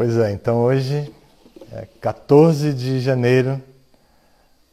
[0.00, 1.12] Pois é, então hoje
[1.72, 3.60] é 14 de janeiro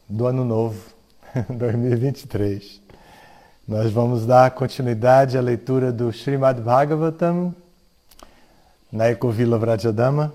[0.08, 0.80] do ano novo,
[1.50, 2.80] 2023.
[3.66, 7.52] Nós vamos dar continuidade à leitura do Srimad Bhagavatam
[8.92, 10.32] na Ecovila Vrajadama,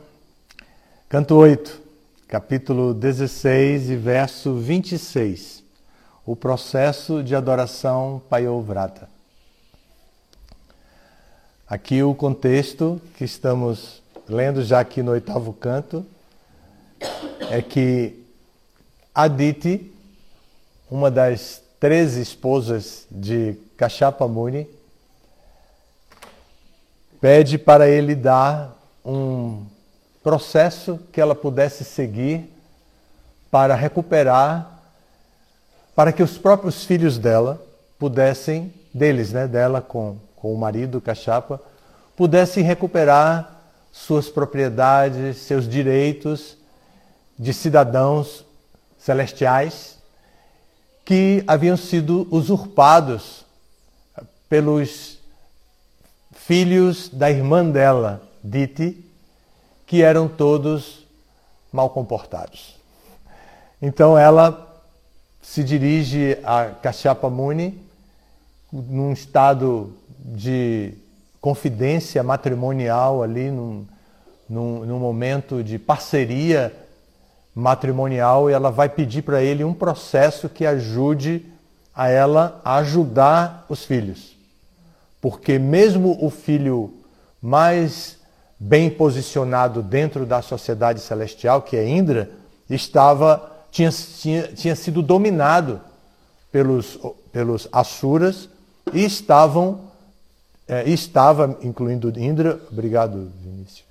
[1.07, 1.81] canto 8,
[2.27, 5.63] capítulo 16 e verso 26,
[6.25, 9.07] o processo de adoração Payovrata.
[11.65, 14.00] Aqui o contexto que estamos
[14.31, 16.05] lendo já aqui no oitavo canto
[17.49, 18.23] é que
[19.13, 19.93] Aditi,
[20.89, 24.67] uma das treze esposas de Kashyapa Muni,
[27.19, 28.73] pede para ele dar
[29.05, 29.65] um
[30.23, 32.49] processo que ela pudesse seguir
[33.49, 34.79] para recuperar,
[35.93, 37.61] para que os próprios filhos dela
[37.99, 41.59] pudessem, deles, né, dela com, com o marido Kashyapa,
[42.15, 43.60] pudessem recuperar
[43.91, 46.57] suas propriedades, seus direitos
[47.37, 48.45] de cidadãos
[48.97, 49.97] celestiais
[51.03, 53.45] que haviam sido usurpados
[54.47, 55.17] pelos
[56.33, 59.03] filhos da irmã dela, Diti,
[59.85, 61.05] que eram todos
[61.71, 62.75] mal comportados.
[63.81, 64.67] Então ela
[65.41, 67.81] se dirige a Kashyapa Muni
[68.71, 70.93] num estado de
[71.41, 73.85] confidência matrimonial ali, num,
[74.47, 76.71] num, num momento de parceria
[77.53, 81.45] matrimonial, e ela vai pedir para ele um processo que ajude
[81.93, 84.37] a ela a ajudar os filhos.
[85.19, 86.93] Porque mesmo o filho
[87.41, 88.17] mais
[88.59, 92.29] bem posicionado dentro da sociedade celestial, que é Indra,
[92.69, 95.81] estava tinha, tinha, tinha sido dominado
[96.51, 96.99] pelos,
[97.31, 98.49] pelos Asuras
[98.93, 99.90] e estavam
[100.71, 103.83] é, estava, incluindo Indra, obrigado Vinícius,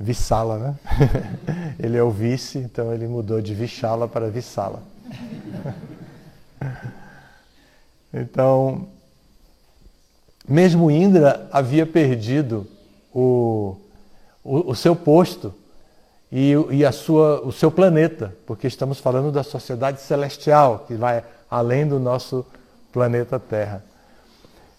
[0.00, 0.76] Vissala, né?
[1.78, 4.82] ele é o vice, então ele mudou de Vishala para Vissala.
[8.14, 8.88] então,
[10.48, 12.66] mesmo Indra havia perdido
[13.12, 13.76] o,
[14.42, 15.52] o, o seu posto
[16.32, 21.22] e, e, a sua, o seu planeta, porque estamos falando da sociedade celestial, que vai
[21.50, 22.44] além do nosso
[22.90, 23.84] planeta Terra.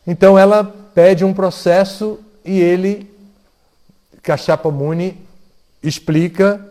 [0.07, 3.13] Então ela pede um processo e ele,
[4.23, 5.21] Kashyapa Muni,
[5.83, 6.65] explica,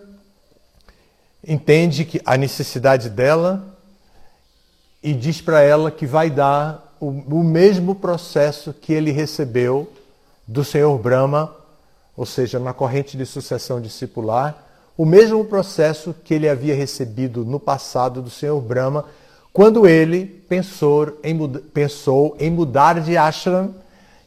[1.47, 3.77] entende que a necessidade dela
[5.03, 9.93] e diz para ela que vai dar o, o mesmo processo que ele recebeu
[10.49, 11.55] do Senhor Brahma,
[12.17, 14.65] ou seja, na corrente de sucessão discipular,
[14.97, 19.05] o mesmo processo que ele havia recebido no passado do Senhor Brahma
[19.56, 23.75] quando ele pensou em, pensou em mudar de ashram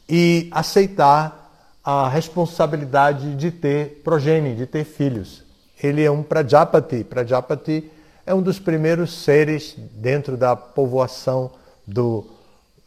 [0.10, 1.52] e aceitar
[1.84, 5.44] a responsabilidade de ter progenie, de ter filhos.
[5.84, 7.04] Ele é um Prajapati.
[7.04, 7.92] Prajapati
[8.26, 11.52] é um dos primeiros seres dentro da povoação
[11.86, 12.26] do,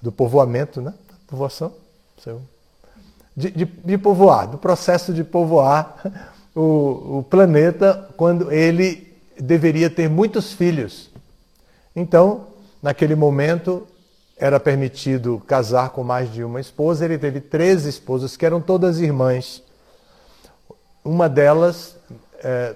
[0.02, 0.92] do povoamento, né?
[1.28, 1.72] Povoação?
[3.36, 5.94] De, de, de povoar, do processo de povoar
[6.56, 11.11] o, o planeta quando ele deveria ter muitos filhos.
[11.94, 12.46] Então,
[12.82, 13.86] naquele momento,
[14.36, 17.04] era permitido casar com mais de uma esposa.
[17.04, 19.62] Ele teve três esposas, que eram todas irmãs.
[21.04, 21.96] Uma delas
[22.42, 22.74] é,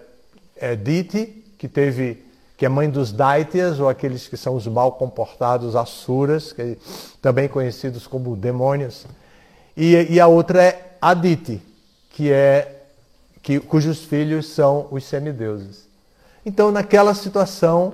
[0.56, 2.24] é Diti, que teve
[2.56, 6.78] que é mãe dos Daityas, ou aqueles que são os mal comportados Asuras, que,
[7.20, 9.06] também conhecidos como demônios.
[9.76, 11.60] E, e a outra é Aditi,
[12.10, 12.84] que é
[13.42, 15.86] que, cujos filhos são os semideuses.
[16.46, 17.92] Então, naquela situação,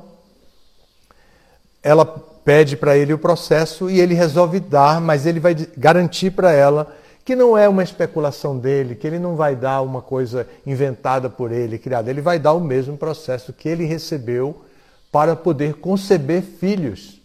[1.83, 6.53] ela pede para ele o processo e ele resolve dar, mas ele vai garantir para
[6.53, 6.95] ela
[7.25, 11.53] que não é uma especulação dele, que ele não vai dar uma coisa inventada por
[11.53, 12.11] ele, criada.
[12.11, 14.65] Ele vai dar o mesmo processo que ele recebeu
[15.11, 17.21] para poder conceber filhos.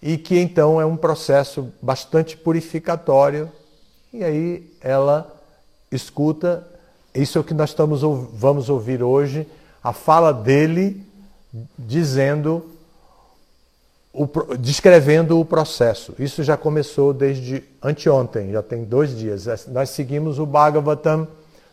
[0.00, 3.50] E que então é um processo bastante purificatório.
[4.12, 5.34] E aí ela
[5.90, 6.66] escuta,
[7.14, 8.02] isso é o que nós estamos,
[8.32, 9.46] vamos ouvir hoje,
[9.82, 11.04] a fala dele
[11.76, 12.70] dizendo
[14.12, 14.28] o,
[14.58, 16.14] descrevendo o processo.
[16.18, 19.46] Isso já começou desde anteontem, já tem dois dias.
[19.68, 21.26] Nós seguimos o Bhagavatam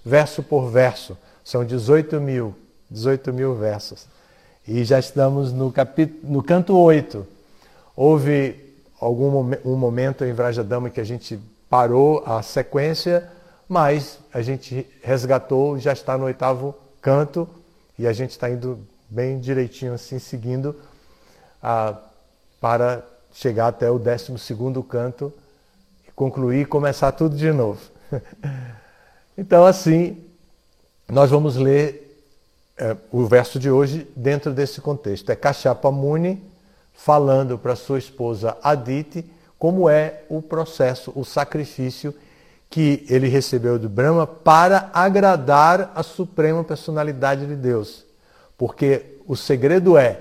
[0.06, 1.18] verso por verso.
[1.44, 2.56] São 18 mil,
[2.90, 4.06] 18 mil versos.
[4.68, 7.26] E já estamos no, capítulo, no canto 8.
[7.96, 8.56] Houve
[9.00, 11.40] algum um momento em Vrajadama que a gente
[11.70, 13.30] parou a sequência,
[13.68, 17.48] mas a gente resgatou, já está no oitavo canto
[17.98, 20.76] e a gente está indo bem direitinho assim, seguindo
[21.62, 21.96] a
[22.60, 23.04] para
[23.34, 24.34] chegar até o 12
[24.88, 25.34] canto,
[26.16, 27.80] concluir e começar tudo de novo.
[29.42, 30.22] Então, assim,
[31.08, 32.28] nós vamos ler
[32.78, 35.30] é, o verso de hoje dentro desse contexto.
[35.30, 36.44] É Kashapa Muni
[36.94, 39.24] falando para sua esposa Aditi
[39.58, 42.14] como é o processo, o sacrifício
[42.70, 48.06] que ele recebeu de Brahma para agradar a suprema personalidade de Deus.
[48.58, 50.20] Porque o segredo é,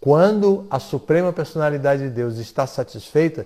[0.00, 3.44] quando a suprema personalidade de Deus está satisfeita,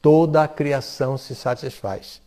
[0.00, 2.20] toda a criação se satisfaz.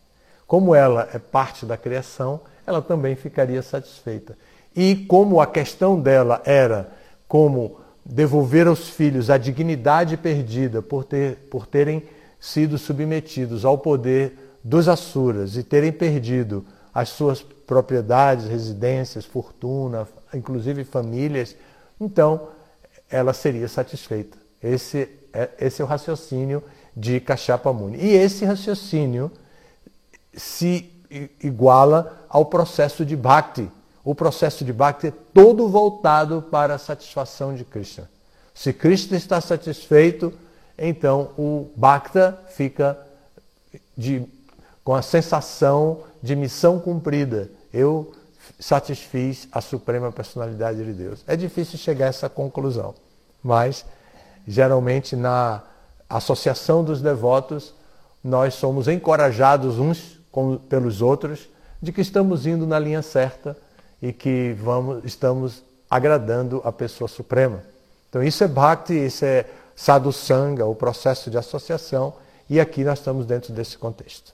[0.46, 4.36] Como ela é parte da criação, ela também ficaria satisfeita.
[4.74, 6.90] E como a questão dela era
[7.26, 12.02] como devolver aos filhos a dignidade perdida por, ter, por terem
[12.38, 20.84] sido submetidos ao poder dos Asuras e terem perdido as suas propriedades, residências, fortuna, inclusive
[20.84, 21.56] famílias,
[22.00, 22.48] então
[23.10, 24.36] ela seria satisfeita.
[24.62, 26.62] Esse é, esse é o raciocínio
[26.96, 27.98] de Kashapa Muni.
[27.98, 29.30] E esse raciocínio
[30.32, 30.90] se
[31.42, 33.68] iguala ao processo de Bhakti.
[34.04, 38.08] O processo de Bhakti é todo voltado para a satisfação de Krishna.
[38.54, 40.32] Se Krishna está satisfeito,
[40.78, 42.96] então o Bhakta fica
[43.96, 44.24] de,
[44.84, 47.50] com a sensação de missão cumprida.
[47.72, 48.12] Eu
[48.58, 51.24] satisfiz a suprema personalidade de Deus.
[51.26, 52.94] É difícil chegar a essa conclusão,
[53.42, 53.84] mas
[54.46, 55.62] geralmente na
[56.08, 57.74] associação dos devotos
[58.22, 60.18] nós somos encorajados uns
[60.68, 61.48] pelos outros
[61.80, 63.56] de que estamos indo na linha certa
[64.02, 67.62] e que vamos, estamos agradando a pessoa suprema.
[68.08, 69.46] Então isso é bhakti, isso é
[69.76, 72.14] sadhu sangha, o processo de associação,
[72.48, 74.33] e aqui nós estamos dentro desse contexto.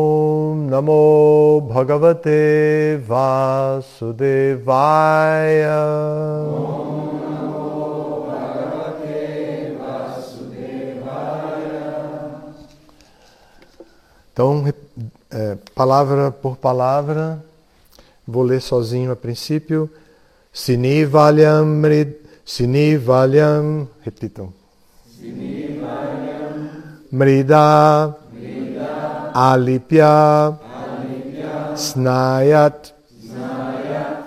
[0.71, 3.83] Namo Bhagavate Vasudevaya.
[6.47, 11.11] Om Namo Bhagavate Vasudevaya.
[14.31, 14.73] Então,
[15.29, 17.43] é, palavra por palavra,
[18.25, 19.89] vou ler sozinho a princípio.
[20.53, 21.81] Sinivalyam,
[22.45, 24.53] sinivalyam, repitam.
[25.19, 26.69] Sinivalyam,
[27.11, 30.57] mrida, mrida alipya
[31.73, 32.93] snayat,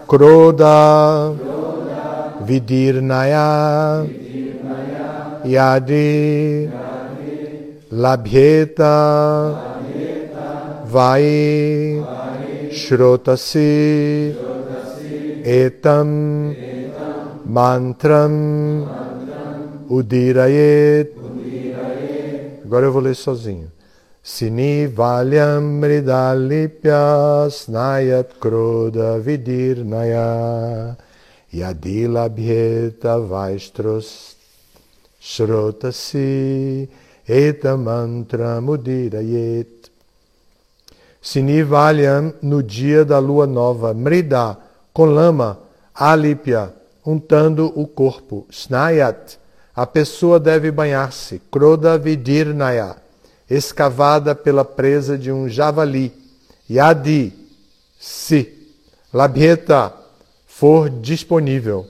[0.06, 1.34] kroda,
[2.40, 4.06] vidirnaya,
[5.44, 6.70] yadi,
[7.92, 8.94] labhyeta,
[10.84, 12.08] vai.
[12.74, 14.34] Shrotasi.
[15.44, 16.56] Etam.
[17.46, 18.88] Mantram.
[19.88, 21.12] Udirayet.
[22.64, 23.73] Agora eu vou ler sozinho.
[24.24, 30.96] Sini valyam mridalipya snayat kroda vidirnaya
[31.52, 34.34] yadilabhyeta vaistros
[35.20, 36.88] shrotasi
[37.28, 39.90] etam mantram udirayet.
[41.20, 44.56] Sinivalyam no dia da lua nova, Mrida,
[44.94, 45.58] com lama,
[45.94, 46.72] Alipya,
[47.04, 49.36] untando o corpo, Snayat,
[49.76, 53.03] a pessoa deve banhar-se, Kroda Vidirnaya,
[53.48, 56.12] escavada pela presa de um javali,
[56.70, 57.32] Yadi,
[57.98, 58.52] se,
[59.12, 59.92] Labheta,
[60.46, 61.86] for disponível.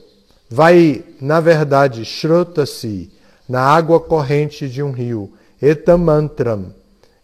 [0.49, 3.11] Vai, na verdade, Shrota-se,
[3.47, 5.31] na água corrente de um rio,
[5.61, 6.73] Etamantram,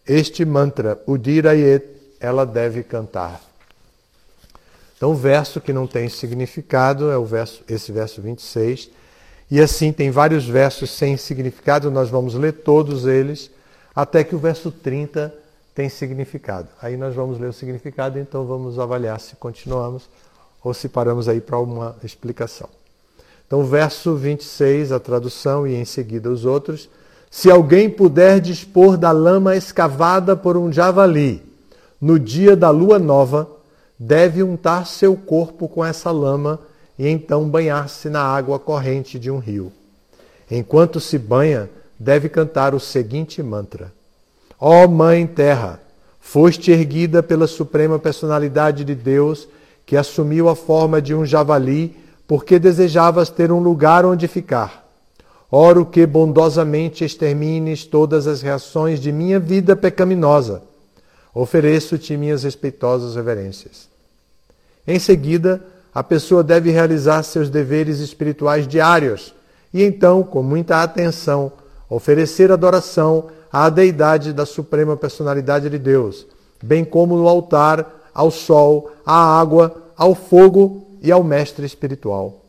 [0.08, 1.86] este mantra, Udirayet,
[2.20, 3.42] ela deve cantar.
[4.96, 8.90] Então, o verso que não tem significado é o verso, esse verso 26.
[9.50, 13.50] E assim, tem vários versos sem significado, nós vamos ler todos eles,
[13.96, 15.34] até que o verso 30
[15.74, 16.68] tem significado.
[16.82, 20.10] Aí nós vamos ler o significado, então vamos avaliar se continuamos
[20.64, 22.70] ou se paramos aí para uma explicação.
[23.48, 26.90] Então, verso 26, a tradução, e em seguida os outros.
[27.30, 31.44] Se alguém puder dispor da lama escavada por um javali,
[32.00, 33.50] no dia da lua nova,
[34.00, 36.60] deve untar seu corpo com essa lama
[36.98, 39.72] e então banhar-se na água corrente de um rio.
[40.50, 41.70] Enquanto se banha,
[42.02, 43.92] deve cantar o seguinte mantra:
[44.60, 45.80] Ó oh Mãe Terra,
[46.20, 49.48] foste erguida pela suprema personalidade de Deus
[49.86, 51.96] que assumiu a forma de um javali
[52.28, 54.88] porque desejavas ter um lugar onde ficar.
[55.52, 60.62] Oro que bondosamente extermines todas as reações de minha vida pecaminosa
[61.34, 63.88] Ofereço-te minhas respeitosas reverências.
[64.86, 65.62] Em seguida,
[65.94, 69.34] a pessoa deve realizar seus deveres espirituais diários,
[69.74, 71.52] e então, com muita atenção,
[71.92, 76.26] oferecer adoração à deidade da suprema personalidade de Deus,
[76.64, 82.46] bem como no altar ao sol, à água, ao fogo e ao mestre espiritual.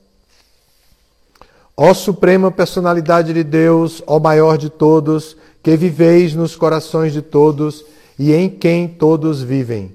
[1.77, 7.85] Ó suprema personalidade de Deus, ó maior de todos, que viveis nos corações de todos
[8.17, 9.93] e em quem todos vivem.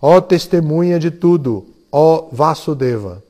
[0.00, 3.20] Ó testemunha de tudo, ó Vasudeva.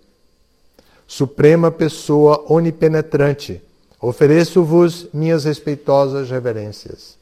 [1.06, 3.62] Suprema pessoa onipenetrante,
[4.08, 7.16] ofereço-vos minhas respeitosas reverências.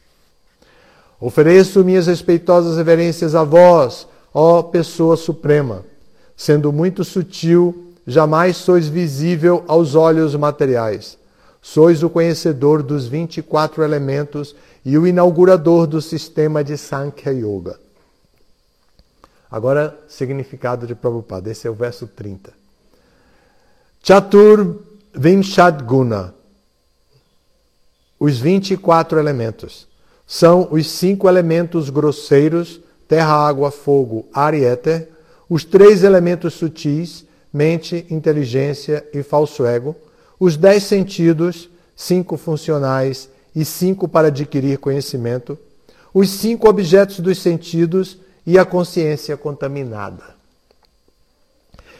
[1.20, 5.84] Ofereço minhas respeitosas reverências a vós, ó pessoa suprema.
[6.36, 11.16] Sendo muito sutil, jamais sois visível aos olhos materiais.
[11.60, 17.78] Sois o conhecedor dos 24 elementos e o inaugurador do sistema de Sankhya Yoga.
[19.48, 21.48] Agora, significado de Prabhupada.
[21.48, 22.52] Esse é o verso 30.
[24.02, 24.80] Chatur
[25.14, 26.41] Vimshad Guna.
[28.24, 29.88] Os 24 elementos.
[30.24, 35.08] São os cinco elementos grosseiros, terra, água, fogo, ar e éter,
[35.50, 39.96] os três elementos sutis, mente, inteligência e falso ego,
[40.38, 45.58] os dez sentidos, cinco funcionais e cinco para adquirir conhecimento,
[46.14, 50.22] os cinco objetos dos sentidos e a consciência contaminada.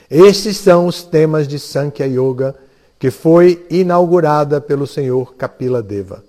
[0.09, 2.55] Estes são os temas de Sankhya Yoga
[3.03, 6.23] que foi inaugurada pelo senhor Kapila Deva.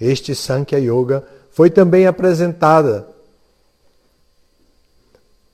[0.00, 3.08] Este Sankhya Yoga foi também apresentada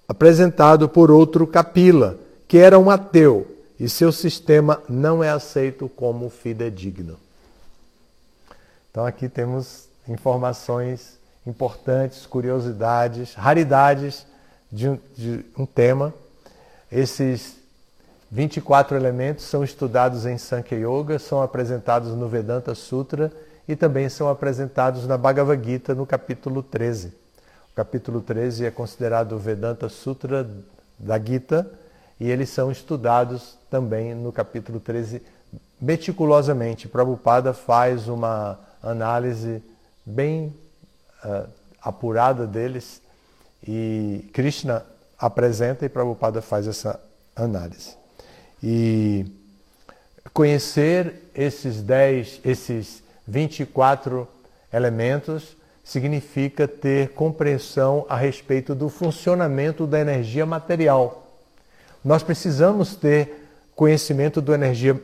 [0.07, 3.47] apresentado por outro Kapila, que era um ateu,
[3.81, 7.17] e seu sistema não é aceito como fidedigno.
[8.91, 14.27] Então aqui temos informações importantes, curiosidades, raridades
[14.71, 16.13] de um, de um tema.
[16.93, 17.57] Esses
[18.31, 23.33] 24 elementos são estudados em Sankhya Yoga, são apresentados no Vedanta Sutra
[23.67, 27.13] e também são apresentados na Bhagavad Gita no capítulo 13
[27.79, 30.45] capítulo 13 é considerado o Vedanta Sutra
[30.99, 31.65] da Gita
[32.19, 35.23] e eles são estudados também no capítulo 13
[35.81, 36.89] meticulosamente.
[36.89, 39.63] Prabhupada faz uma análise
[40.05, 40.53] bem
[41.25, 41.49] uh,
[41.81, 43.01] apurada deles
[43.63, 44.85] e Krishna
[45.17, 47.01] apresenta e Prabhupada faz essa
[47.37, 47.98] análise.
[48.63, 49.27] E
[50.33, 54.27] conhecer esses 10, esses 24
[54.73, 61.27] elementos significa ter compreensão a respeito do funcionamento da energia material.
[62.05, 65.01] Nós precisamos ter conhecimento do, energia,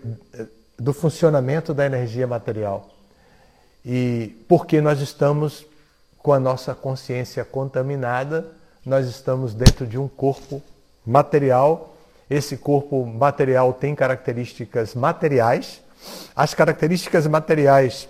[0.78, 2.90] do funcionamento da energia material.
[3.84, 5.66] E porque nós estamos
[6.18, 8.46] com a nossa consciência contaminada,
[8.84, 10.62] nós estamos dentro de um corpo
[11.06, 11.93] material.
[12.28, 15.82] Esse corpo material tem características materiais.
[16.34, 18.08] As características materiais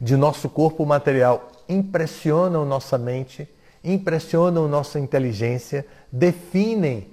[0.00, 3.48] de nosso corpo material impressionam nossa mente,
[3.82, 7.08] impressionam nossa inteligência, definem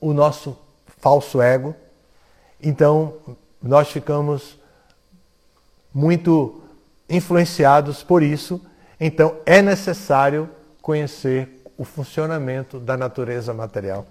[0.00, 0.56] o nosso
[0.98, 1.74] falso ego.
[2.62, 3.14] Então,
[3.62, 4.58] nós ficamos
[5.92, 6.62] muito
[7.08, 8.60] influenciados por isso.
[8.98, 10.48] Então, é necessário
[10.80, 14.06] conhecer o funcionamento da natureza material.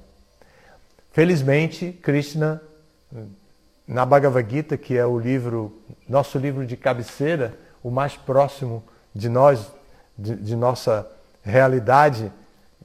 [1.20, 2.62] Felizmente, Krishna,
[3.86, 8.82] na Bhagavad Gita, que é o livro, nosso livro de cabeceira, o mais próximo
[9.14, 9.70] de nós,
[10.18, 11.06] de, de nossa
[11.44, 12.32] realidade,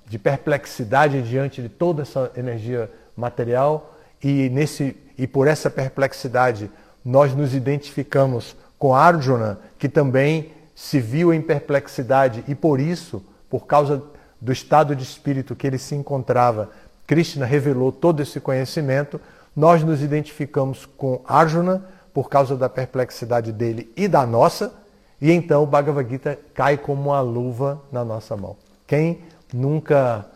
[0.09, 6.69] de perplexidade diante de toda essa energia material e nesse e por essa perplexidade
[7.05, 13.65] nós nos identificamos com Arjuna, que também se viu em perplexidade e por isso, por
[13.65, 14.03] causa
[14.41, 16.71] do estado de espírito que ele se encontrava,
[17.07, 19.21] Krishna revelou todo esse conhecimento.
[19.55, 24.73] Nós nos identificamos com Arjuna por causa da perplexidade dele e da nossa
[25.21, 28.57] e então o Bhagavad Gita cai como uma luva na nossa mão.
[28.87, 30.27] Quem nunca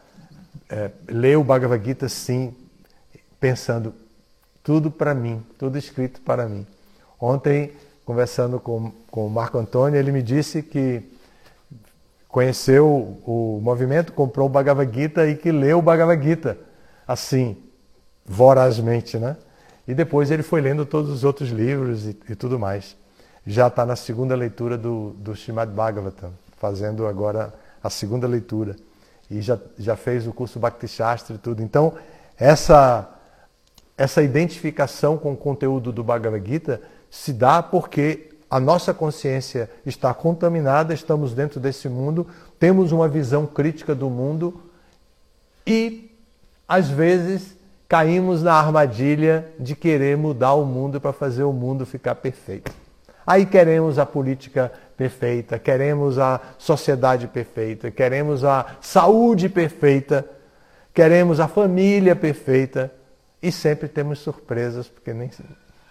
[0.69, 2.55] é, leu o Bhagavad Gita sim,
[3.39, 3.93] pensando
[4.63, 6.67] tudo para mim, tudo escrito para mim.
[7.21, 7.73] Ontem,
[8.05, 11.03] conversando com, com o Marco Antônio, ele me disse que
[12.29, 16.59] conheceu o movimento, comprou o Bhagavad Gita e que leu o Bhagavad Gita
[17.07, 17.57] assim,
[18.25, 19.37] vorazmente, né?
[19.87, 22.95] E depois ele foi lendo todos os outros livros e, e tudo mais
[23.49, 28.77] já está na segunda leitura do, do Srimad Bhagavatam, fazendo agora a segunda leitura.
[29.31, 31.63] E já, já fez o curso Bhakti Shastra e tudo.
[31.63, 31.95] Então,
[32.37, 33.09] essa,
[33.97, 40.13] essa identificação com o conteúdo do Bhagavad Gita se dá porque a nossa consciência está
[40.15, 42.27] contaminada, estamos dentro desse mundo,
[42.59, 44.63] temos uma visão crítica do mundo
[45.67, 46.11] e,
[46.67, 47.55] às vezes,
[47.89, 52.73] caímos na armadilha de querer mudar o mundo para fazer o mundo ficar perfeito.
[53.27, 60.25] Aí queremos a política perfeita, queremos a sociedade perfeita, queremos a saúde perfeita,
[60.95, 62.91] queremos a família perfeita
[63.43, 65.31] e sempre temos surpresas, porque nem,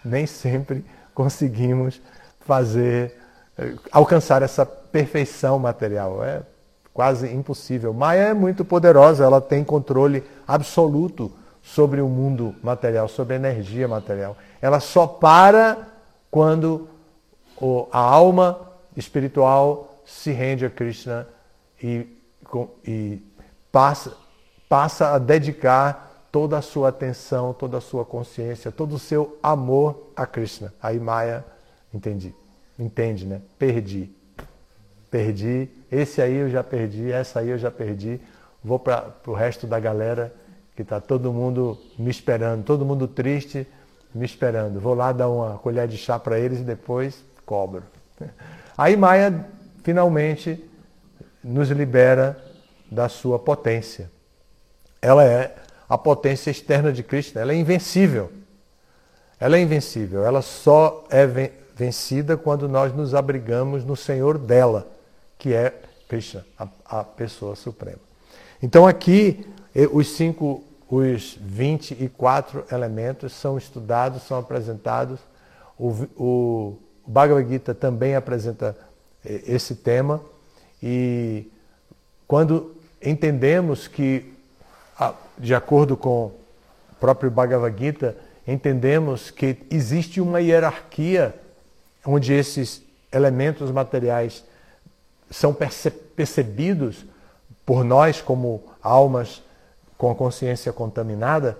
[0.03, 0.83] nem sempre
[1.13, 2.01] conseguimos
[2.47, 3.13] fazer,
[3.57, 6.23] eh, alcançar essa perfeição material.
[6.23, 6.41] É
[6.93, 7.93] quase impossível.
[7.93, 13.87] Maia é muito poderosa, ela tem controle absoluto sobre o mundo material, sobre a energia
[13.87, 14.37] material.
[14.61, 15.77] Ela só para
[16.31, 16.87] quando
[17.91, 18.59] a alma
[18.95, 21.27] espiritual se rende a Krishna
[21.83, 22.07] e,
[22.85, 23.21] e
[23.71, 24.13] passa,
[24.69, 30.11] passa a dedicar toda a sua atenção, toda a sua consciência, todo o seu amor
[30.15, 30.73] a Krishna.
[30.81, 31.43] Aí Maya,
[31.97, 32.33] entendi.
[32.77, 33.41] Entende, né?
[33.57, 34.09] Perdi.
[35.09, 35.69] Perdi.
[35.91, 38.19] Esse aí eu já perdi, essa aí eu já perdi.
[38.63, 40.33] Vou para o resto da galera
[40.75, 43.67] que está todo mundo me esperando, todo mundo triste
[44.13, 44.79] me esperando.
[44.79, 47.83] Vou lá dar uma colher de chá para eles e depois cobro.
[48.77, 49.47] Aí Maia
[49.83, 50.63] finalmente
[51.43, 52.37] nos libera
[52.91, 54.11] da sua potência.
[55.01, 55.55] Ela é
[55.89, 58.31] a potência externa de Cristo, ela é invencível.
[59.39, 61.25] Ela é invencível, ela só é
[61.77, 64.87] vencida quando nós nos abrigamos no Senhor dela,
[65.37, 65.73] que é
[66.09, 67.99] Krishna, a, a pessoa suprema.
[68.61, 69.45] Então aqui
[69.91, 75.19] os cinco os 24 elementos são estudados, são apresentados.
[75.77, 78.75] O, o Bhagavad Gita também apresenta
[79.25, 80.21] esse tema.
[80.81, 81.51] E
[82.25, 84.33] quando entendemos que,
[85.37, 86.31] de acordo com o
[87.01, 88.15] próprio Bhagavad Gita,
[88.47, 91.35] entendemos que existe uma hierarquia
[92.07, 94.43] onde esses elementos materiais
[95.29, 95.53] são
[96.15, 97.05] percebidos
[97.65, 99.43] por nós como almas
[99.97, 101.57] com a consciência contaminada,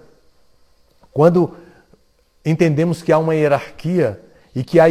[1.12, 1.54] quando
[2.46, 4.22] entendemos que há uma hierarquia
[4.56, 4.86] e que a,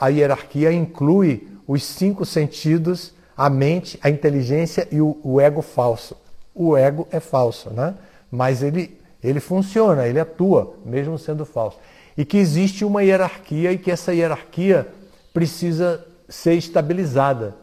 [0.00, 6.16] a hierarquia inclui os cinco sentidos, a mente, a inteligência e o, o ego falso.
[6.54, 7.94] O ego é falso, né?
[8.30, 11.76] mas ele, ele funciona, ele atua, mesmo sendo falso.
[12.18, 14.88] E que existe uma hierarquia e que essa hierarquia
[15.32, 17.54] precisa ser estabilizada.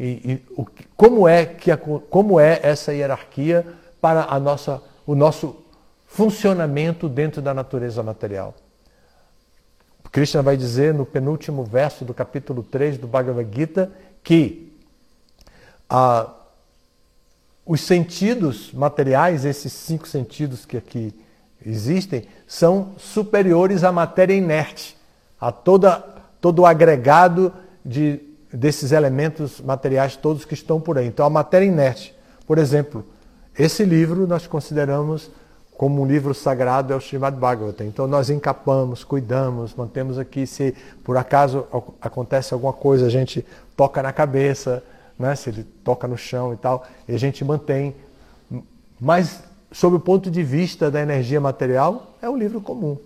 [0.00, 3.66] E, e o, como, é que como é essa hierarquia
[4.00, 5.62] para a nossa, o nosso
[6.06, 8.54] funcionamento dentro da natureza material.
[10.10, 13.92] Krishna vai dizer no penúltimo verso do capítulo 3 do Bhagavad Gita
[14.24, 14.72] que
[17.66, 21.14] os sentidos materiais, esses cinco sentidos que aqui
[21.66, 24.96] existem, são superiores à matéria inerte,
[25.40, 25.98] a toda,
[26.40, 27.52] todo o agregado
[27.84, 28.20] de,
[28.52, 31.06] desses elementos materiais todos que estão por aí.
[31.06, 32.14] Então, a matéria inerte,
[32.46, 33.04] por exemplo,
[33.58, 35.30] esse livro nós consideramos
[35.76, 37.86] como um livro sagrado é o Srimad Bhagavatam.
[37.86, 40.46] Então nós encapamos, cuidamos, mantemos aqui.
[40.46, 40.74] Se
[41.04, 41.66] por acaso
[42.00, 43.44] acontece alguma coisa, a gente
[43.76, 44.82] toca na cabeça,
[45.18, 45.34] né?
[45.36, 47.94] se ele toca no chão e tal, e a gente mantém.
[48.98, 52.96] Mas, sob o ponto de vista da energia material, é um livro comum.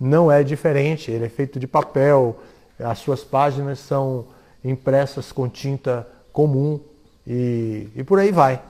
[0.00, 2.38] Não é diferente, ele é feito de papel,
[2.78, 4.24] as suas páginas são
[4.64, 6.80] impressas com tinta comum
[7.26, 8.60] e, e por aí vai.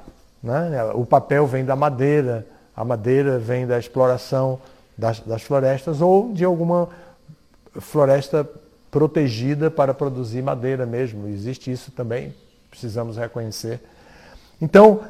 [0.42, 0.84] Né?
[0.94, 4.58] O papel vem da madeira, a madeira vem da exploração
[4.96, 6.88] das, das florestas ou de alguma
[7.74, 8.48] floresta
[8.90, 11.28] protegida para produzir madeira mesmo.
[11.28, 12.34] Existe isso também,
[12.68, 13.80] precisamos reconhecer.
[14.60, 15.00] Então,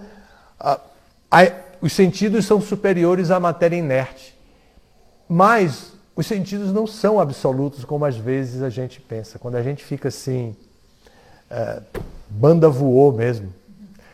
[0.58, 0.78] a,
[1.30, 1.42] a,
[1.82, 4.38] os sentidos são superiores à matéria inerte.
[5.28, 9.36] Mas os sentidos não são absolutos como às vezes a gente pensa.
[9.36, 10.54] Quando a gente fica assim,
[11.50, 11.82] é,
[12.30, 13.52] banda voou mesmo,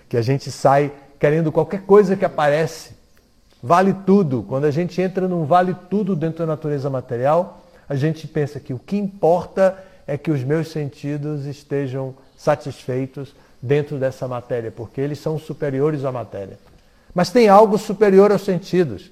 [0.08, 2.92] que a gente sai querendo qualquer coisa que aparece.
[3.62, 4.44] Vale tudo.
[4.48, 8.72] Quando a gente entra num vale tudo dentro da natureza material, a gente pensa que
[8.72, 9.76] o que importa
[10.06, 16.10] é que os meus sentidos estejam satisfeitos dentro dessa matéria, porque eles são superiores à
[16.10, 16.58] matéria.
[17.18, 19.10] Mas tem algo superior aos sentidos.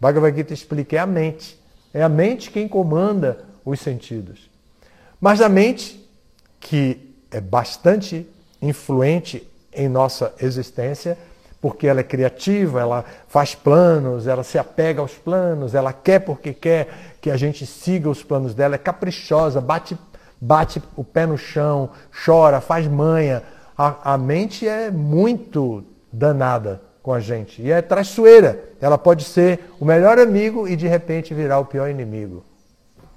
[0.00, 1.56] Bhagavad Gita explica, é a mente.
[1.92, 4.50] É a mente quem comanda os sentidos.
[5.20, 6.04] Mas a mente,
[6.58, 8.28] que é bastante
[8.60, 11.16] influente em nossa existência,
[11.60, 16.52] porque ela é criativa, ela faz planos, ela se apega aos planos, ela quer porque
[16.52, 16.88] quer
[17.20, 19.96] que a gente siga os planos dela, é caprichosa, bate,
[20.40, 21.90] bate o pé no chão,
[22.24, 23.44] chora, faz manha.
[23.78, 28.58] A, a mente é muito danada com a gente e é traiçoeira.
[28.80, 32.42] Ela pode ser o melhor amigo e de repente virar o pior inimigo.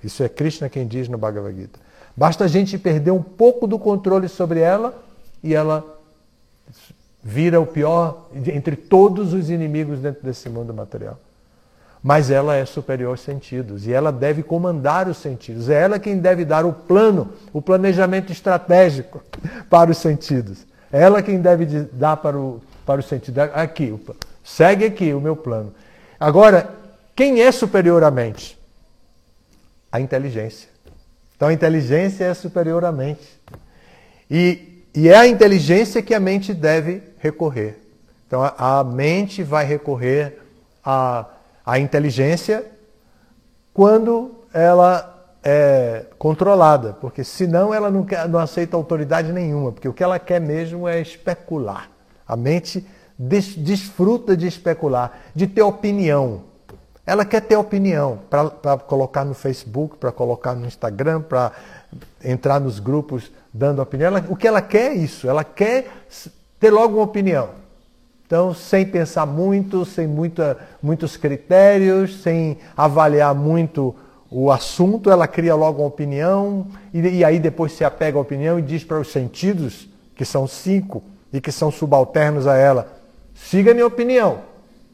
[0.04, 1.80] Isso é Krishna quem diz no Bhagavad Gita.
[2.15, 4.93] Basta a gente perder um pouco do controle sobre ela
[5.41, 5.86] e ela
[7.23, 11.17] vira o pior entre todos os inimigos dentro desse mundo material.
[12.04, 15.69] mas ela é superior aos sentidos e ela deve comandar os sentidos.
[15.69, 19.23] É ela quem deve dar o plano, o planejamento estratégico
[19.69, 20.65] para os sentidos.
[20.91, 23.39] É ela quem deve dar para o, para o sentido.
[23.39, 23.93] Aqui,
[24.41, 25.76] segue aqui o meu plano.
[26.17, 26.73] Agora,
[27.13, 28.58] quem é superior à mente?
[29.91, 30.69] A inteligência.
[31.36, 33.28] Então a inteligência é superior à mente.
[34.32, 37.78] E, e é a inteligência que a mente deve recorrer.
[38.26, 40.39] Então a, a mente vai recorrer
[40.84, 41.26] à,
[41.65, 42.65] à inteligência
[43.73, 49.93] quando ela é controlada, porque senão ela não, quer, não aceita autoridade nenhuma, porque o
[49.93, 51.89] que ela quer mesmo é especular.
[52.27, 52.85] A mente
[53.17, 56.41] des, desfruta de especular, de ter opinião.
[57.05, 61.53] Ela quer ter opinião para colocar no Facebook, para colocar no Instagram, para
[62.23, 64.07] entrar nos grupos dando opinião.
[64.07, 65.87] Ela, o que ela quer é isso, ela quer
[66.59, 67.49] ter logo uma opinião.
[68.25, 73.95] Então, sem pensar muito, sem muita, muitos critérios, sem avaliar muito
[74.29, 78.59] o assunto, ela cria logo uma opinião e, e aí depois se apega à opinião
[78.59, 82.87] e diz para os sentidos, que são cinco e que são subalternos a ela,
[83.33, 84.41] siga minha opinião.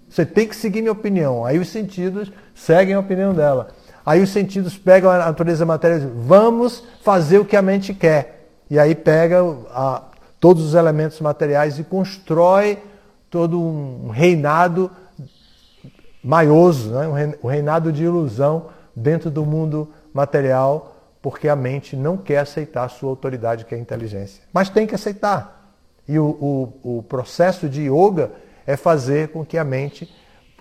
[0.09, 1.45] Você tem que seguir minha opinião.
[1.45, 3.69] Aí os sentidos seguem a opinião dela.
[4.05, 7.93] Aí os sentidos pegam a natureza matéria e dizem, vamos fazer o que a mente
[7.93, 8.49] quer.
[8.69, 9.41] E aí pega
[9.71, 10.03] a,
[10.39, 12.77] todos os elementos materiais e constrói
[13.29, 14.91] todo um reinado
[16.23, 17.35] maioso, né?
[17.41, 22.89] um reinado de ilusão dentro do mundo material, porque a mente não quer aceitar a
[22.89, 24.43] sua autoridade, que é a inteligência.
[24.53, 25.62] Mas tem que aceitar.
[26.07, 26.25] E o,
[26.83, 28.31] o, o processo de yoga
[28.65, 30.09] é fazer com que a mente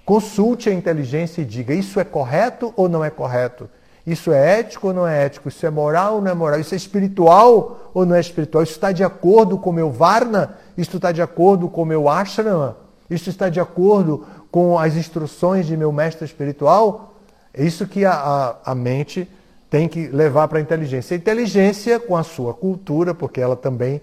[0.04, 3.68] consulte a inteligência e diga: isso é correto ou não é correto?
[4.06, 5.48] Isso é ético ou não é ético?
[5.48, 6.58] Isso é moral ou não é moral?
[6.58, 8.64] Isso é espiritual ou não é espiritual?
[8.64, 10.58] Isso está de acordo com o meu Varna?
[10.76, 12.76] Isso está de acordo com o meu Ashrama?
[13.08, 17.14] Isso está de acordo com as instruções de meu mestre espiritual?
[17.54, 19.28] É isso que a, a, a mente
[19.70, 21.14] tem que levar para a inteligência.
[21.14, 24.00] A inteligência, com a sua cultura, porque ela também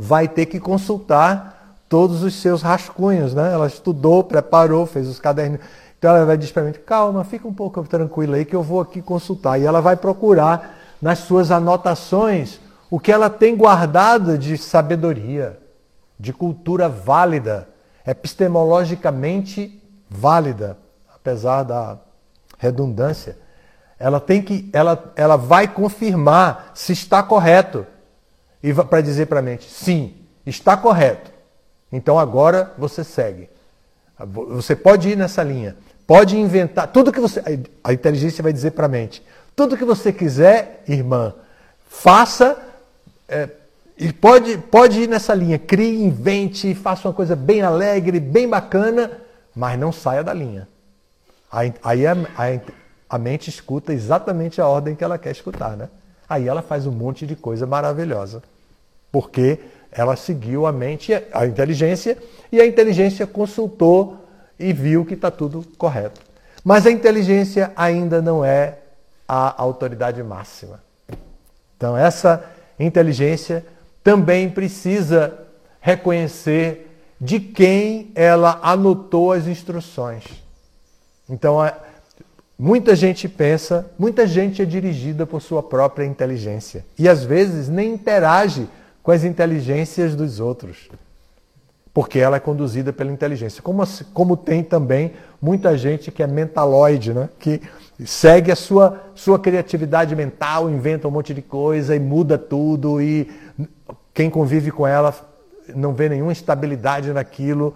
[0.00, 3.52] vai ter que consultar todos os seus rascunhos, né?
[3.52, 5.60] Ela estudou, preparou, fez os cadernos.
[5.98, 8.80] Então ela vai dizer para mim, calma, fica um pouco tranquila aí que eu vou
[8.80, 9.60] aqui consultar.
[9.60, 12.58] E ela vai procurar nas suas anotações
[12.90, 15.58] o que ela tem guardado de sabedoria,
[16.18, 17.68] de cultura válida,
[18.06, 20.78] epistemologicamente válida,
[21.14, 21.98] apesar da
[22.56, 23.36] redundância.
[23.98, 27.86] Ela tem que, ela, ela vai confirmar se está correto
[28.62, 31.30] e para dizer para a mente, sim, está correto.
[31.90, 33.48] Então agora você segue.
[34.18, 35.76] Você pode ir nessa linha.
[36.06, 37.42] Pode inventar tudo que você.
[37.82, 39.24] A inteligência vai dizer para a mente:
[39.56, 41.34] tudo que você quiser, irmã,
[41.88, 42.58] faça.
[43.28, 43.48] É,
[43.96, 45.58] e pode, pode ir nessa linha.
[45.58, 49.10] Crie, invente, faça uma coisa bem alegre, bem bacana,
[49.54, 50.66] mas não saia da linha.
[51.52, 55.88] Aí a, a, a mente escuta exatamente a ordem que ela quer escutar, né?
[56.30, 58.40] Aí ela faz um monte de coisa maravilhosa.
[59.10, 59.58] Porque
[59.90, 62.16] ela seguiu a mente, a inteligência,
[62.52, 64.16] e a inteligência consultou
[64.56, 66.20] e viu que está tudo correto.
[66.62, 68.78] Mas a inteligência ainda não é
[69.26, 70.80] a autoridade máxima.
[71.76, 72.44] Então, essa
[72.78, 73.66] inteligência
[74.04, 75.36] também precisa
[75.80, 76.86] reconhecer
[77.20, 80.24] de quem ela anotou as instruções.
[81.28, 81.58] Então,
[82.60, 87.94] muita gente pensa, muita gente é dirigida por sua própria inteligência e às vezes nem
[87.94, 88.68] interage
[89.02, 90.90] com as inteligências dos outros.
[91.94, 93.62] Porque ela é conduzida pela inteligência.
[93.62, 97.30] Como, como tem também muita gente que é mentaloide, né?
[97.38, 97.62] que
[98.04, 103.26] segue a sua, sua criatividade mental, inventa um monte de coisa e muda tudo, e
[104.12, 105.14] quem convive com ela
[105.74, 107.74] não vê nenhuma estabilidade naquilo.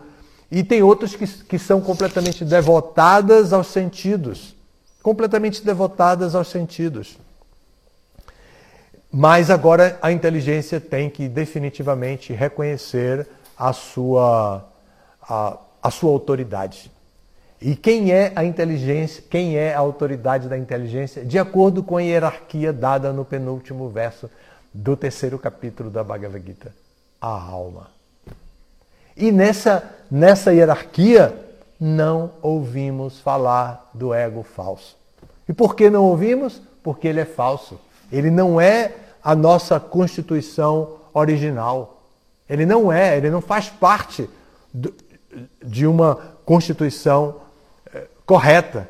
[0.50, 4.54] E tem outros que, que são completamente devotadas aos sentidos.
[5.04, 7.18] Completamente devotadas aos sentidos.
[9.12, 14.64] Mas agora a inteligência tem que definitivamente reconhecer a sua,
[15.20, 16.90] a, a sua autoridade.
[17.60, 21.22] E quem é a inteligência, quem é a autoridade da inteligência?
[21.22, 24.30] De acordo com a hierarquia dada no penúltimo verso
[24.72, 26.72] do terceiro capítulo da Bhagavad Gita,
[27.20, 27.90] a alma.
[29.14, 31.43] E nessa, nessa hierarquia
[31.84, 34.96] não ouvimos falar do ego falso.
[35.46, 36.62] E por que não ouvimos?
[36.82, 37.78] Porque ele é falso.
[38.10, 38.92] Ele não é
[39.22, 42.02] a nossa Constituição original.
[42.48, 44.30] Ele não é, ele não faz parte
[45.62, 46.14] de uma
[46.46, 47.42] Constituição
[47.92, 48.88] eh, correta,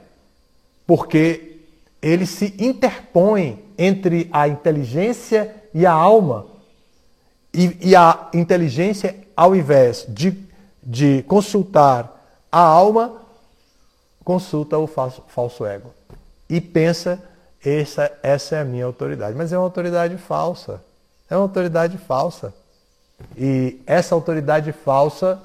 [0.87, 1.63] porque
[2.01, 6.47] ele se interpõe entre a inteligência e a alma.
[7.53, 10.37] E, e a inteligência, ao invés de,
[10.81, 12.14] de consultar
[12.55, 13.21] a alma,
[14.25, 15.93] consulta o falso, falso ego
[16.49, 17.21] e pensa
[17.65, 19.37] essa, essa é a minha autoridade.
[19.37, 20.81] Mas é uma autoridade falsa.
[21.29, 22.55] É uma autoridade falsa.
[23.37, 25.43] E essa autoridade falsa,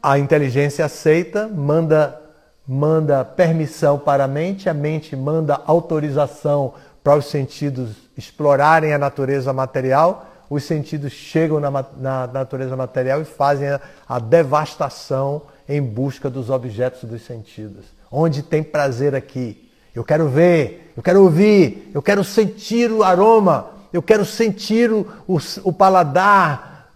[0.00, 2.20] a inteligência aceita, manda,
[2.64, 9.52] manda permissão para a mente, a mente manda autorização para os sentidos explorarem a natureza
[9.52, 16.28] material, os sentidos chegam na, na natureza material e fazem a, a devastação em busca
[16.28, 17.84] dos objetos dos sentidos.
[18.10, 19.70] Onde tem prazer aqui?
[19.94, 25.06] Eu quero ver, eu quero ouvir, eu quero sentir o aroma, eu quero sentir o,
[25.28, 26.90] o, o paladar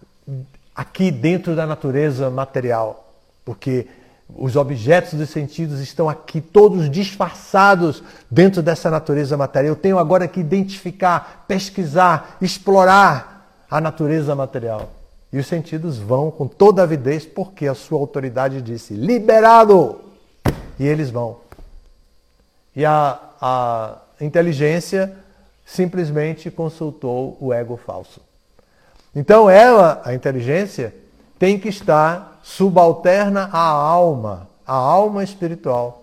[0.75, 3.09] aqui dentro da natureza material.
[3.45, 3.87] Porque
[4.35, 9.75] os objetos dos sentidos estão aqui todos disfarçados dentro dessa natureza material.
[9.75, 13.34] Eu tenho agora que identificar, pesquisar, explorar
[13.75, 14.89] a natureza material.
[15.33, 19.99] E os sentidos vão com toda avidez, porque a sua autoridade disse: liberado!
[20.79, 21.35] E eles vão.
[22.73, 25.13] E a, a inteligência
[25.65, 28.21] simplesmente consultou o ego falso.
[29.13, 30.95] Então ela, a inteligência,
[31.37, 36.01] tem que estar subalterna à alma, à alma espiritual.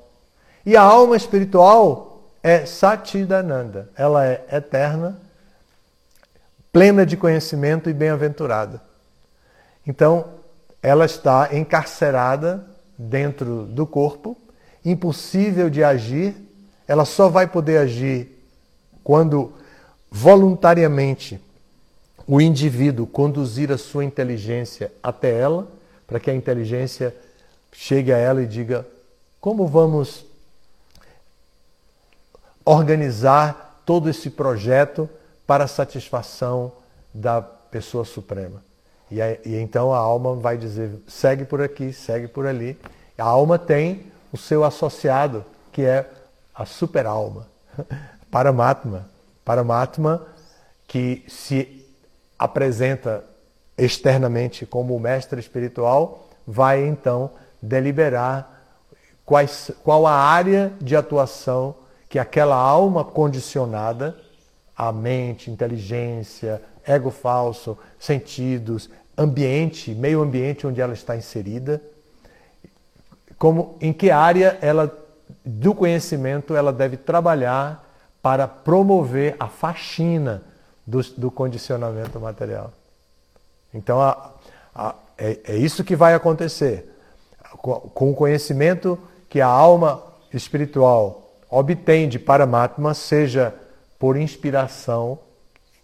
[0.67, 3.89] E a alma espiritual é Satidananda.
[3.97, 5.22] Ela é eterna,
[6.73, 8.83] plena de conhecimento e bem-aventurada.
[9.87, 10.25] Então,
[10.83, 12.65] ela está encarcerada
[12.97, 14.37] dentro do corpo,
[14.85, 16.35] impossível de agir,
[16.89, 18.43] ela só vai poder agir
[19.05, 19.53] quando
[20.11, 21.41] voluntariamente
[22.27, 25.69] o indivíduo conduzir a sua inteligência até ela,
[26.07, 27.15] para que a inteligência
[27.73, 28.87] chegue a ela e diga
[29.41, 30.25] como vamos
[32.65, 35.09] organizar todo esse projeto
[35.53, 36.73] para a satisfação
[37.13, 38.65] da pessoa suprema.
[39.11, 42.81] E, e, então a alma vai dizer, segue por aqui, segue por ali.
[43.19, 46.09] A alma tem o seu associado, que é
[46.55, 47.47] a super-alma,
[48.33, 49.07] Paramatma.
[49.45, 50.27] Paramatma,
[50.89, 51.87] que se
[52.39, 53.23] apresenta
[53.77, 58.51] externamente como o mestre espiritual, vai então deliberar
[59.27, 61.75] quais, qual a área de atuação
[62.09, 64.17] que aquela alma condicionada,
[64.89, 71.81] a mente, inteligência, ego falso, sentidos, ambiente, meio ambiente onde ela está inserida,
[73.39, 74.93] como em que área ela
[75.45, 77.85] do conhecimento ela deve trabalhar
[78.21, 80.43] para promover a faxina
[80.87, 82.73] do, do condicionamento material.
[83.73, 84.31] Então a,
[84.75, 86.89] a, é, é, isso que vai acontecer.
[87.59, 93.55] Com, com o conhecimento que a alma espiritual obtém de Paramatma, seja
[94.03, 95.17] por inspiração,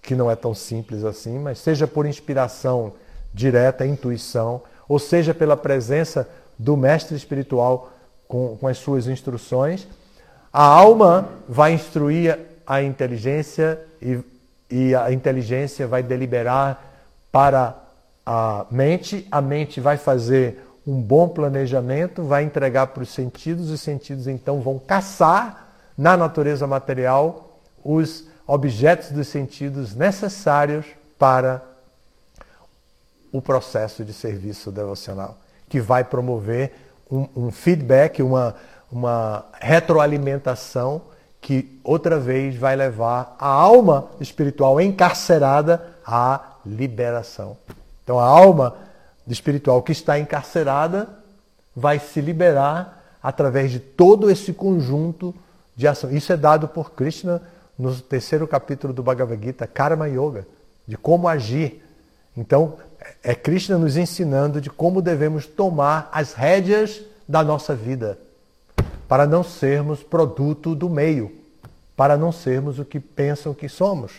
[0.03, 2.95] que não é tão simples assim, mas seja por inspiração
[3.33, 6.29] direta, intuição, ou seja pela presença
[6.59, 7.93] do mestre espiritual
[8.27, 9.87] com, com as suas instruções,
[10.53, 14.19] a alma vai instruir a inteligência e,
[14.69, 17.73] e a inteligência vai deliberar para
[18.27, 23.81] a mente, a mente vai fazer um bom planejamento, vai entregar para os sentidos, os
[23.81, 27.45] sentidos então vão caçar na natureza material
[27.85, 30.87] os objetos dos sentidos necessários
[31.19, 31.63] para
[33.33, 35.37] o processo de serviço devocional,
[35.69, 36.73] que vai promover
[37.11, 38.55] um, um feedback, uma,
[38.91, 41.03] uma retroalimentação
[41.41, 47.57] que outra vez vai levar a alma espiritual encarcerada à liberação.
[48.03, 48.77] Então a alma
[49.27, 51.09] espiritual que está encarcerada
[51.77, 55.35] vai se liberar através de todo esse conjunto
[55.77, 56.11] de ação.
[56.11, 57.41] Isso é dado por Krishna
[57.79, 60.47] no terceiro capítulo do Bhagavad Gita, Karma Yoga,
[60.87, 61.85] de como agir.
[62.37, 62.77] Então,
[63.23, 68.19] é Krishna nos ensinando de como devemos tomar as rédeas da nossa vida,
[69.07, 71.31] para não sermos produto do meio,
[71.97, 74.13] para não sermos o que pensam que somos,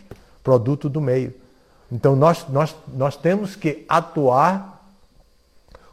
[0.43, 1.33] produto do meio.
[1.91, 4.79] Então nós, nós, nós temos que atuar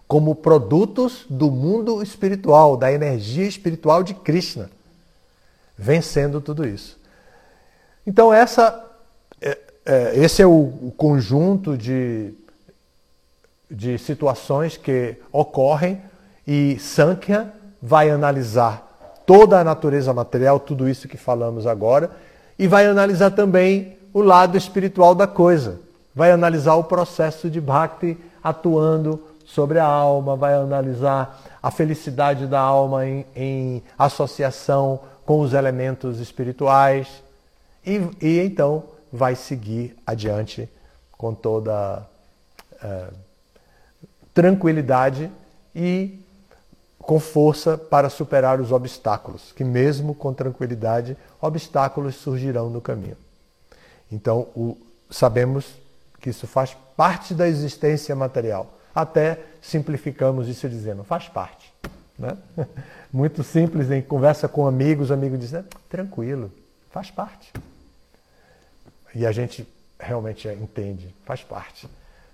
[0.06, 4.70] como produtos do mundo espiritual, da energia espiritual de Krishna,
[5.76, 6.98] vencendo tudo isso.
[8.06, 8.84] Então essa,
[9.40, 12.34] é, é, esse é o conjunto de
[13.70, 16.00] de situações que ocorrem
[16.46, 18.84] e Sankhya vai analisar
[19.26, 22.10] toda a natureza material, tudo isso que falamos agora,
[22.58, 25.80] e vai analisar também o lado espiritual da coisa.
[26.14, 32.60] Vai analisar o processo de Bhakti atuando sobre a alma, vai analisar a felicidade da
[32.60, 37.08] alma em, em associação com os elementos espirituais
[37.86, 40.68] e, e, então vai seguir adiante
[41.12, 42.06] com toda.
[42.82, 43.26] Uh,
[44.36, 45.30] tranquilidade
[45.74, 46.20] e
[46.98, 53.16] com força para superar os obstáculos, que mesmo com tranquilidade, obstáculos surgirão no caminho.
[54.12, 54.76] Então, o,
[55.10, 55.64] sabemos
[56.20, 58.74] que isso faz parte da existência material.
[58.94, 61.72] Até simplificamos isso dizendo, faz parte.
[62.18, 62.36] Né?
[63.10, 65.52] Muito simples, em conversa com amigos, o amigo diz,
[65.88, 66.52] tranquilo,
[66.90, 67.54] faz parte.
[69.14, 69.66] E a gente
[69.98, 71.88] realmente entende, faz parte.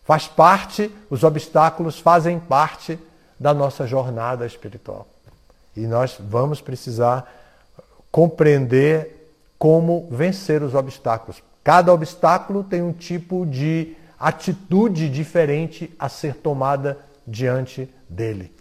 [0.04, 2.98] Faz parte, os obstáculos fazem parte
[3.38, 5.06] da nossa jornada espiritual.
[5.76, 7.32] E nós vamos precisar
[8.10, 11.42] compreender como vencer os obstáculos.
[11.62, 18.52] Cada obstáculo tem um tipo de atitude diferente a ser tomada diante dele.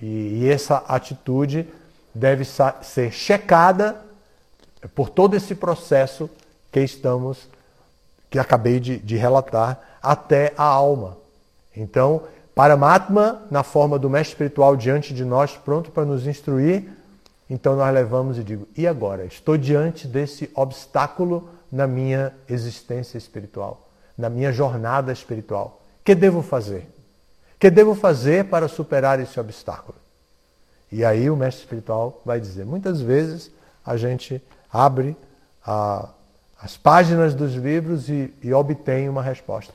[0.00, 1.66] E, e essa atitude
[2.14, 3.96] deve ser checada
[4.94, 6.28] por todo esse processo
[6.72, 7.46] que estamos,
[8.30, 11.18] que acabei de, de relatar, até a alma.
[11.76, 12.22] Então,
[12.54, 16.84] Paramatma, na forma do mestre espiritual diante de nós, pronto para nos instruir,
[17.48, 19.24] então nós levamos e digo: e agora?
[19.24, 25.80] Estou diante desse obstáculo na minha existência espiritual, na minha jornada espiritual.
[26.00, 26.88] O que devo fazer?
[27.54, 29.96] O que devo fazer para superar esse obstáculo?
[30.90, 33.50] E aí o mestre espiritual vai dizer: muitas vezes
[33.84, 35.16] a gente abre
[35.64, 36.08] a,
[36.62, 39.74] as páginas dos livros e, e obtém uma resposta.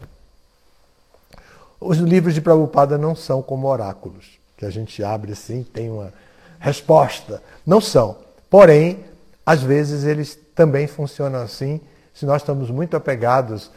[1.80, 6.14] Os livros de Prabhupada não são como oráculos, que a gente abre assim tem uma
[6.60, 7.44] resposta.
[7.66, 8.16] Não são.
[8.50, 9.04] Porém,
[9.46, 11.82] às vezes eles também funcionam assim.
[12.14, 13.70] Se nós estamos muito apegados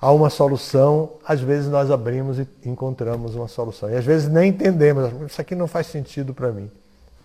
[0.00, 3.90] a uma solução, às vezes nós abrimos e encontramos uma solução.
[3.90, 6.70] E às vezes nem entendemos, isso aqui não faz sentido para mim.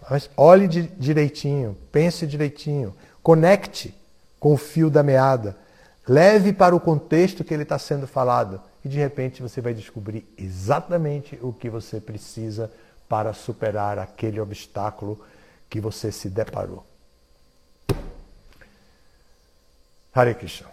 [0.09, 3.95] Mas olhe direitinho, pense direitinho, conecte
[4.43, 5.56] com o fio da meada,
[6.06, 10.27] leve para o contexto que ele está sendo falado e de repente você vai descobrir
[10.38, 12.69] exatamente o que você precisa
[13.08, 15.17] para superar aquele obstáculo
[15.69, 16.86] que você se deparou.
[20.13, 20.67] Hare Krishna.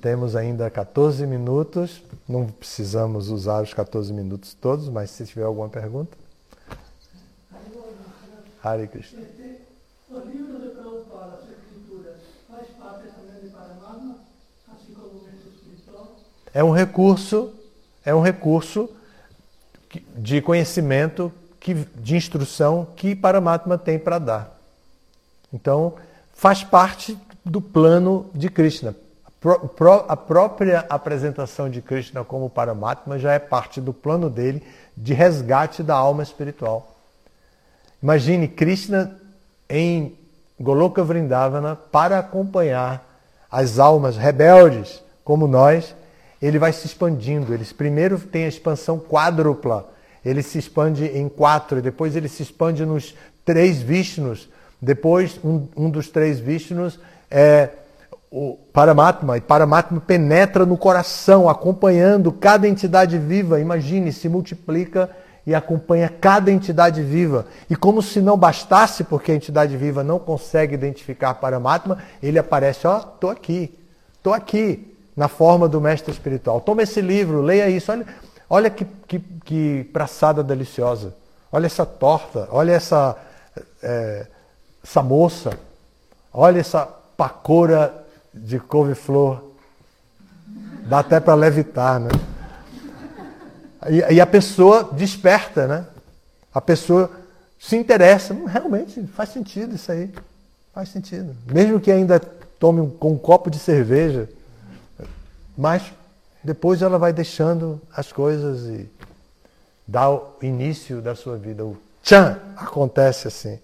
[0.00, 5.68] Temos ainda 14 minutos, não precisamos usar os 14 minutos todos, mas se tiver alguma
[5.68, 6.16] pergunta.
[8.62, 9.20] Hare Krishna.
[10.10, 12.16] O livro de Prabhupada, as escrituras,
[12.48, 14.20] faz parte também de Paramatma,
[14.66, 16.16] assim como o espiritual?
[16.52, 17.52] É um recurso,
[18.04, 18.88] é um recurso
[20.16, 24.58] de conhecimento, que, de instrução que Paramatma tem para dar.
[25.52, 25.94] Então,
[26.32, 28.94] faz parte do plano de Krishna.
[30.08, 34.62] A própria apresentação de Krishna como Paramatma já é parte do plano dele
[34.96, 36.96] de resgate da alma espiritual.
[38.02, 39.16] Imagine Krishna
[39.68, 40.16] em
[40.58, 43.04] Goloka Vrindavana para acompanhar
[43.50, 45.94] as almas rebeldes como nós.
[46.40, 47.52] Ele vai se expandindo.
[47.52, 49.88] Ele primeiro tem a expansão quádrupla.
[50.24, 54.48] Ele se expande em quatro, depois ele se expande nos três Vishnus.
[54.80, 56.98] Depois, um, um dos três Vishnus
[57.30, 57.70] é
[58.30, 63.60] o Paramatma, e Paramatma penetra no coração, acompanhando cada entidade viva.
[63.60, 65.08] Imagine, se multiplica
[65.46, 67.46] e acompanha cada entidade viva.
[67.70, 72.86] E como se não bastasse, porque a entidade viva não consegue identificar Paramatma, ele aparece,
[72.86, 73.74] ó, oh, tô aqui,
[74.22, 76.60] tô aqui, na forma do mestre espiritual.
[76.60, 77.90] Toma esse livro, leia isso.
[77.90, 78.06] Olha,
[78.48, 81.12] olha que, que, que praçada deliciosa.
[81.50, 83.16] Olha essa torta, olha essa,
[83.82, 84.28] é,
[84.80, 85.58] essa moça,
[86.32, 87.92] olha essa pacoura
[88.32, 89.42] de couve-flor.
[90.86, 92.10] Dá até para levitar, né?
[93.88, 95.84] E, e, a pessoa desperta, né?
[96.54, 97.10] A pessoa
[97.58, 98.32] se interessa.
[98.32, 100.14] Hum, realmente, faz sentido isso aí.
[100.72, 101.34] Faz sentido.
[101.52, 104.28] Mesmo que ainda tome um, um copo de cerveja,
[105.58, 105.82] mas
[106.42, 108.88] depois ela vai deixando as coisas e
[109.84, 111.64] dá o início da sua vida.
[111.64, 113.58] O tchan acontece assim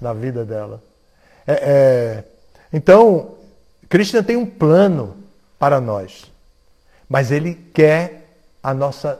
[0.00, 0.80] na vida dela.
[1.44, 2.24] É, é,
[2.72, 3.34] então,
[3.88, 5.16] Krishna tem um plano
[5.58, 6.30] para nós,
[7.08, 8.28] mas ele quer
[8.62, 9.18] a nossa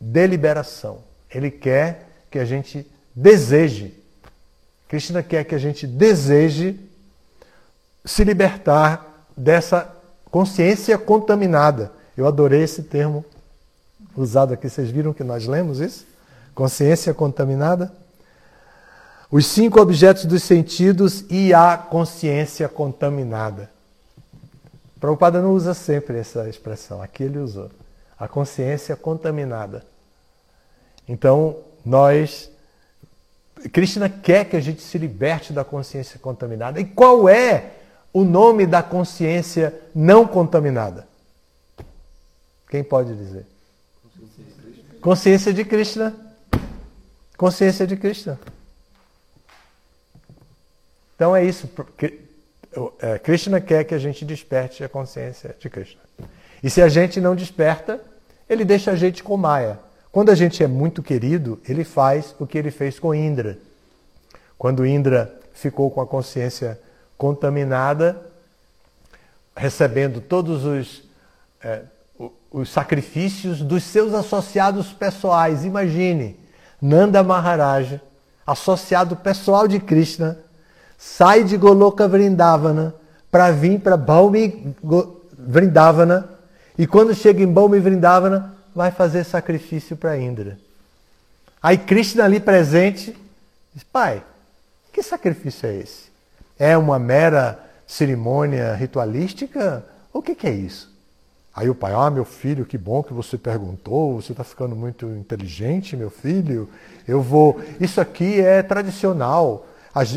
[0.00, 0.98] deliberação.
[1.28, 3.92] Ele quer que a gente deseje.
[4.86, 6.78] Krishna quer que a gente deseje
[8.04, 9.99] se libertar dessa
[10.30, 11.92] consciência contaminada.
[12.16, 13.24] Eu adorei esse termo
[14.16, 14.68] usado aqui.
[14.68, 16.06] Vocês viram que nós lemos isso?
[16.54, 17.92] Consciência contaminada?
[19.30, 23.70] os cinco objetos dos sentidos e a consciência contaminada.
[24.98, 27.70] Prabhupada não usa sempre essa expressão, aqui ele usou.
[28.18, 29.84] A consciência contaminada.
[31.08, 32.50] Então, nós.
[33.72, 36.80] Krishna quer que a gente se liberte da consciência contaminada.
[36.80, 37.76] E qual é
[38.12, 41.06] o nome da consciência não contaminada?
[42.68, 43.46] Quem pode dizer?
[45.00, 46.14] Consciência de Krishna.
[47.36, 48.38] consciência de Krishna.
[51.16, 51.68] Então é isso.
[53.00, 56.00] É, Krishna quer que a gente desperte a consciência de Krishna.
[56.62, 58.00] E se a gente não desperta,
[58.48, 59.78] ele deixa a gente com Maya.
[60.12, 63.58] Quando a gente é muito querido, ele faz o que ele fez com Indra.
[64.58, 66.78] Quando Indra ficou com a consciência
[67.20, 68.16] contaminada,
[69.54, 71.02] recebendo todos os,
[71.62, 71.82] é,
[72.50, 75.62] os sacrifícios dos seus associados pessoais.
[75.66, 76.34] Imagine,
[76.80, 78.00] Nanda Maharaj,
[78.46, 80.38] associado pessoal de Krishna,
[80.96, 82.94] sai de Goloka Vrindavana
[83.30, 84.74] para vir para Baumi
[85.38, 86.26] Vrindavana
[86.78, 90.58] e quando chega em Baumi Vrindavana vai fazer sacrifício para Indra.
[91.62, 93.14] Aí Krishna ali presente
[93.74, 94.22] diz: Pai,
[94.90, 96.09] que sacrifício é esse?
[96.60, 99.82] É uma mera cerimônia ritualística?
[100.12, 100.94] O que, que é isso?
[101.56, 105.06] Aí o pai, ah, meu filho, que bom que você perguntou, você está ficando muito
[105.06, 106.68] inteligente, meu filho.
[107.08, 107.58] Eu vou.
[107.80, 109.66] Isso aqui é tradicional.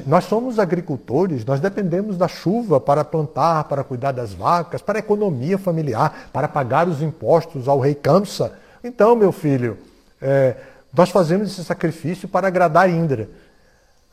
[0.06, 5.02] Nós somos agricultores, nós dependemos da chuva para plantar, para cuidar das vacas, para a
[5.02, 8.54] economia familiar, para pagar os impostos ao rei Kamsa.
[8.84, 9.78] Então, meu filho,
[10.22, 10.58] é,
[10.94, 13.30] nós fazemos esse sacrifício para agradar Indra.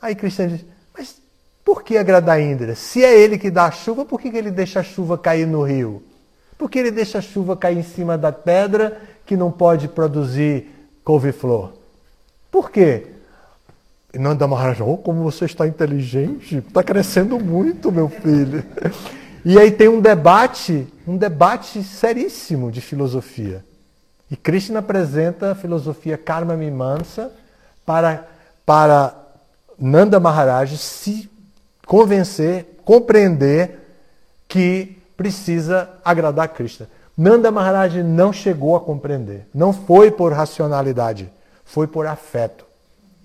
[0.01, 0.65] Aí Cristian diz,
[0.97, 1.20] mas
[1.63, 2.75] por que agradar Indra?
[2.75, 5.63] Se é ele que dá a chuva, por que ele deixa a chuva cair no
[5.63, 6.03] rio?
[6.57, 10.67] Por que ele deixa a chuva cair em cima da pedra que não pode produzir
[11.03, 11.73] couve-flor?
[12.51, 13.07] Por quê?
[14.13, 18.63] Nanda Maharaj, oh, como você está inteligente, está crescendo muito, meu filho.
[19.43, 23.63] E aí tem um debate, um debate seríssimo de filosofia.
[24.29, 27.31] E Krishna apresenta a filosofia Karma Mimamsa
[27.85, 28.27] para,
[28.65, 29.15] para
[29.79, 31.30] Nanda Maharaj se
[31.91, 33.77] convencer, compreender
[34.47, 36.87] que precisa agradar Krishna.
[37.17, 39.45] Nanda Maharaj não chegou a compreender.
[39.53, 41.29] Não foi por racionalidade,
[41.65, 42.63] foi por afeto.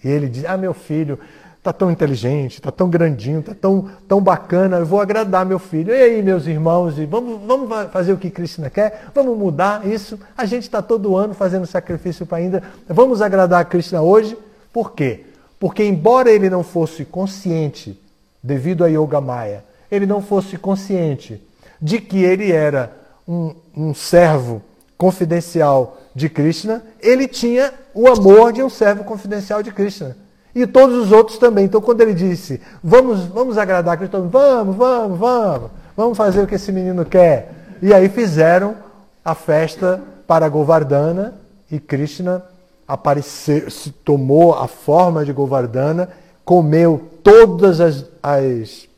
[0.03, 1.17] E ele diz: Ah, meu filho,
[1.59, 5.95] está tão inteligente, está tão grandinho, está tão, tão bacana, eu vou agradar meu filho.
[5.95, 9.11] E aí, meus irmãos, vamos, vamos fazer o que Krishna quer?
[9.15, 10.19] Vamos mudar isso?
[10.37, 12.65] A gente está todo ano fazendo sacrifício para Indra.
[12.89, 14.37] Vamos agradar a Krishna hoje?
[14.73, 15.25] Por quê?
[15.61, 18.05] Porque, embora ele não fosse consciente,
[18.47, 21.43] devido a Yoga Maya, ele não fosse consciente
[21.83, 22.93] de que ele era
[23.27, 24.63] um, um servo
[24.97, 30.17] confidencial de Krishna, ele tinha o amor de um servo confidencial de Krishna.
[30.55, 31.67] E todos os outros também.
[31.67, 36.55] Então, quando ele disse, vamos, vamos agradar Krishna, vamos, vamos, vamos, vamos fazer o que
[36.55, 37.53] esse menino quer.
[37.83, 38.75] E aí fizeram
[39.23, 41.35] a festa para Govardhana
[41.71, 42.43] e Krishna
[42.89, 46.09] apareceu, se tomou a forma de Govardhana,
[46.45, 48.89] comeu todas as, as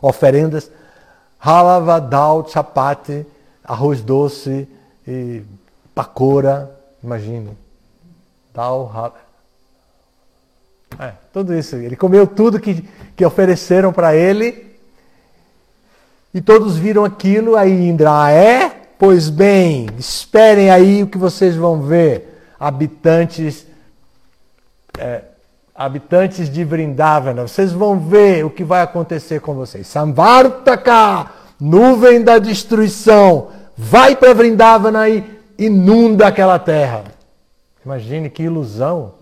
[0.00, 0.70] oferendas,
[1.38, 3.26] halava, dal, chapati,
[3.62, 4.66] arroz doce,
[5.06, 5.42] e
[5.94, 6.74] Pacora,
[7.04, 7.50] imagine.
[8.54, 9.14] Tal,
[10.98, 11.76] é, tudo isso.
[11.76, 14.74] Ele comeu tudo que, que ofereceram para ele.
[16.32, 18.70] E todos viram aquilo, aí Indra, ah, é?
[18.98, 22.54] Pois bem, esperem aí o que vocês vão ver.
[22.58, 23.66] Habitantes,
[24.96, 25.22] é,
[25.74, 29.86] habitantes de Vrindavana, vocês vão ver o que vai acontecer com vocês.
[29.86, 35.24] Samvartaka, nuvem da destruição vai para Vrindavana e
[35.58, 37.04] inunda aquela terra.
[37.84, 39.14] Imagine que ilusão.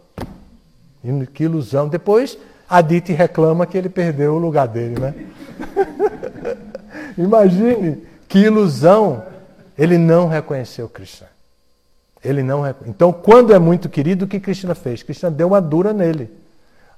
[1.33, 1.89] Que ilusão.
[1.89, 2.37] Depois
[2.69, 5.15] Aditi reclama que ele perdeu o lugar dele, né?
[7.17, 9.25] Imagine que ilusão.
[9.79, 11.27] Ele não reconheceu Krishna.
[12.23, 15.03] Ele não Então, quando é muito querido, o que Krishna fez?
[15.03, 16.31] Krishna deu uma dura nele.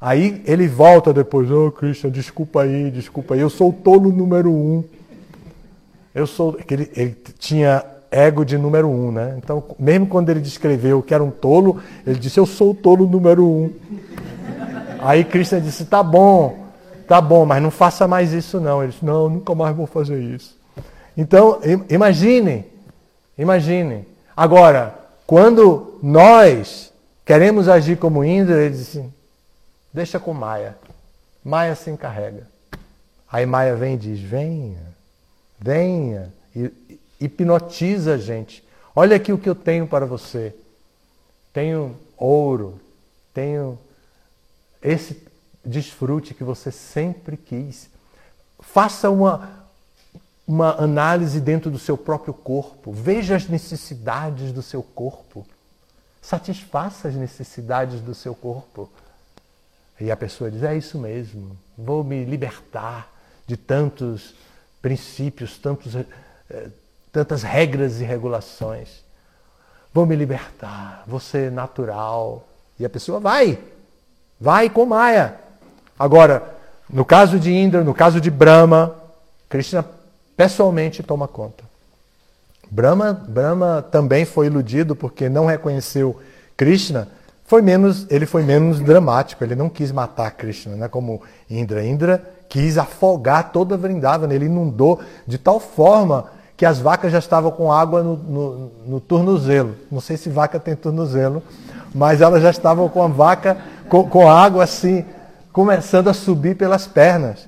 [0.05, 4.51] Aí ele volta depois, oh Krishna, desculpa aí, desculpa aí, eu sou o tolo número
[4.51, 4.83] um.
[6.13, 6.59] Eu sou.
[6.69, 9.37] Ele, ele tinha ego de número um, né?
[9.39, 13.07] Então, mesmo quando ele descreveu que era um tolo, ele disse: Eu sou o tolo
[13.07, 13.71] número um.
[14.99, 16.59] Aí Krishna disse: Tá bom,
[17.07, 18.83] tá bom, mas não faça mais isso não.
[18.83, 20.59] Ele disse: Não, nunca mais vou fazer isso.
[21.17, 22.65] Então, imaginem,
[23.39, 24.05] imaginem.
[24.37, 24.99] Agora,
[25.29, 26.93] quando nós
[27.25, 29.05] queremos agir como Indra, ele disse:
[29.93, 30.77] Deixa com Maia.
[31.45, 32.47] Maia se encarrega.
[33.31, 34.93] Aí Maia vem e diz: Venha.
[35.59, 36.33] Venha,
[37.21, 38.65] hipnotiza a gente.
[38.97, 40.55] Olha aqui o que eu tenho para você.
[41.53, 42.81] Tenho ouro,
[43.33, 43.79] tenho
[44.83, 45.23] esse
[45.65, 47.89] desfrute que você sempre quis.
[48.61, 49.67] Faça uma,
[50.47, 52.93] uma análise dentro do seu próprio corpo.
[52.93, 55.47] Veja as necessidades do seu corpo.
[56.21, 58.91] Satisfaça as necessidades do seu corpo.
[60.01, 63.11] E a pessoa diz: É isso mesmo, vou me libertar
[63.47, 64.35] de tantos
[64.81, 66.69] princípios, tantos, eh,
[67.13, 69.03] tantas regras e regulações.
[69.95, 72.49] Vou me libertar, vou ser natural.
[72.79, 73.59] E a pessoa vai,
[74.43, 75.37] Vai com Maya.
[75.97, 76.43] Agora,
[76.91, 78.93] no caso de Indra, no caso de Brahma,
[79.49, 79.87] Krishna
[80.37, 81.63] pessoalmente toma conta.
[82.69, 86.21] Brahma, Brahma também foi iludido porque não reconheceu
[86.57, 87.07] Krishna.
[87.53, 89.45] Foi menos, ele foi menos dramático.
[89.45, 90.89] Ele não quis matar Krishna, né?
[90.89, 91.85] Como Indra.
[91.85, 94.33] Indra quis afogar toda a Vrindavana.
[94.33, 99.01] Ele inundou de tal forma que as vacas já estavam com água no, no, no
[99.01, 99.75] tornozelo.
[99.91, 101.43] Não sei se vaca tem tornozelo,
[101.95, 105.05] mas elas já estavam com a vaca com, com água assim,
[105.53, 107.47] começando a subir pelas pernas.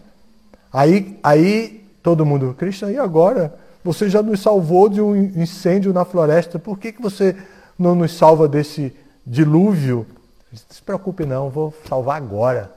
[0.70, 3.54] Aí, aí todo mundo, Krishna, e agora?
[3.82, 7.34] Você já nos salvou de um incêndio na floresta, por que, que você
[7.78, 8.92] não nos salva desse
[9.26, 10.06] dilúvio?
[10.52, 12.70] Não se preocupe não, vou salvar agora.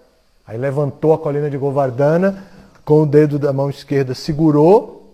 [0.45, 2.43] Aí levantou a colina de Govardhana,
[2.85, 5.13] com o dedo da mão esquerda segurou,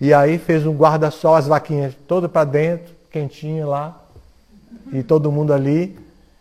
[0.00, 4.00] e aí fez um guarda-sol, as vaquinhas todas para dentro, quentinha lá,
[4.90, 5.98] e todo mundo ali,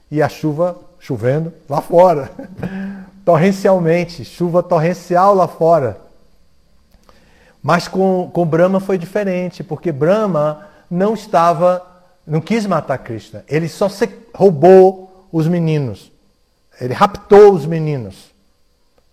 [0.09, 2.31] e a chuva chovendo lá fora,
[3.25, 5.99] torrencialmente, chuva torrencial lá fora.
[7.61, 11.85] Mas com, com Brahma foi diferente, porque Brahma não estava,
[12.29, 13.43] não quis matar Krishna.
[13.47, 13.89] Ele só
[14.33, 16.11] roubou os meninos.
[16.79, 18.29] Ele raptou os meninos.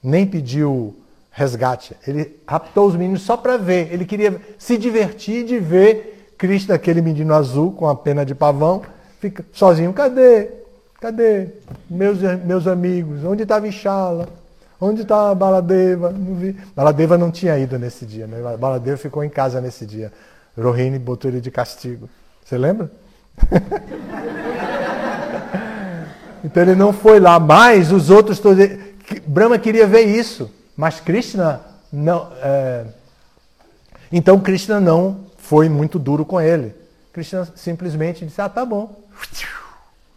[0.03, 0.95] Nem pediu
[1.33, 1.97] resgate.
[2.07, 3.93] Ele raptou os meninos só para ver.
[3.93, 8.83] Ele queria se divertir de ver Krishna, aquele menino azul com a pena de pavão,
[9.19, 9.93] fica sozinho.
[9.93, 10.51] Cadê?
[11.01, 11.49] Cadê?
[11.89, 13.25] Meus, meus amigos.
[13.25, 14.29] Onde está Vichala?
[14.79, 16.11] Onde está Baladeva?
[16.11, 16.53] Não vi.
[16.75, 18.57] Baladeva não tinha ido nesse dia, né?
[18.59, 20.13] Baladeva ficou em casa nesse dia.
[20.57, 22.09] Rohini botou ele de castigo.
[22.45, 22.91] Você lembra?
[26.45, 28.67] então ele não foi lá, mas os outros todos.
[29.27, 31.61] Brahma queria ver isso, mas Krishna
[31.93, 32.31] não.
[32.43, 32.85] É...
[34.11, 36.75] Então Krishna não foi muito duro com ele.
[37.13, 39.05] Krishna simplesmente disse: Ah, tá bom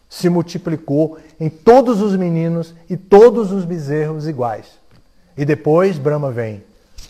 [0.10, 4.66] se multiplicou em todos os meninos e todos os bezerros iguais.
[5.38, 6.64] E depois Brahma vem.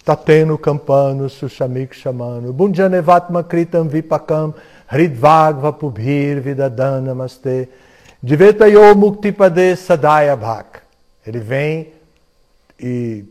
[0.03, 4.53] Tateno Campano, Sushamik Shamano, Bunjanevatma Kritam Vipakam,
[4.91, 7.69] Hridvagva Pubhir Vidadana Namaste,
[8.21, 10.79] Divetayo Muktipade Sadaya Bhak.
[11.25, 11.87] Ele vem
[12.79, 13.23] e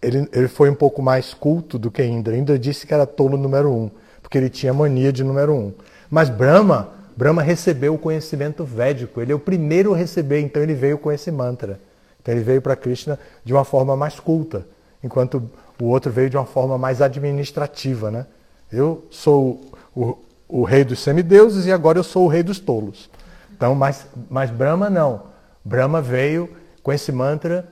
[0.00, 2.36] ele, ele foi um pouco mais culto do que Indra.
[2.36, 5.72] Indra disse que era tolo número um, porque ele tinha mania de número um.
[6.10, 10.74] Mas Brahma Brahma recebeu o conhecimento védico, ele é o primeiro a receber, então ele
[10.74, 11.78] veio com esse mantra.
[12.20, 14.66] Então ele veio para Krishna de uma forma mais culta,
[15.02, 15.42] enquanto
[15.80, 18.10] o outro veio de uma forma mais administrativa.
[18.10, 18.26] Né?
[18.72, 19.60] Eu sou
[19.94, 20.16] o,
[20.52, 23.08] o rei dos semideuses e agora eu sou o rei dos tolos.
[23.50, 25.22] Então, mas, mas Brahma não.
[25.64, 26.46] Brahma veio
[26.82, 27.66] com esse mantra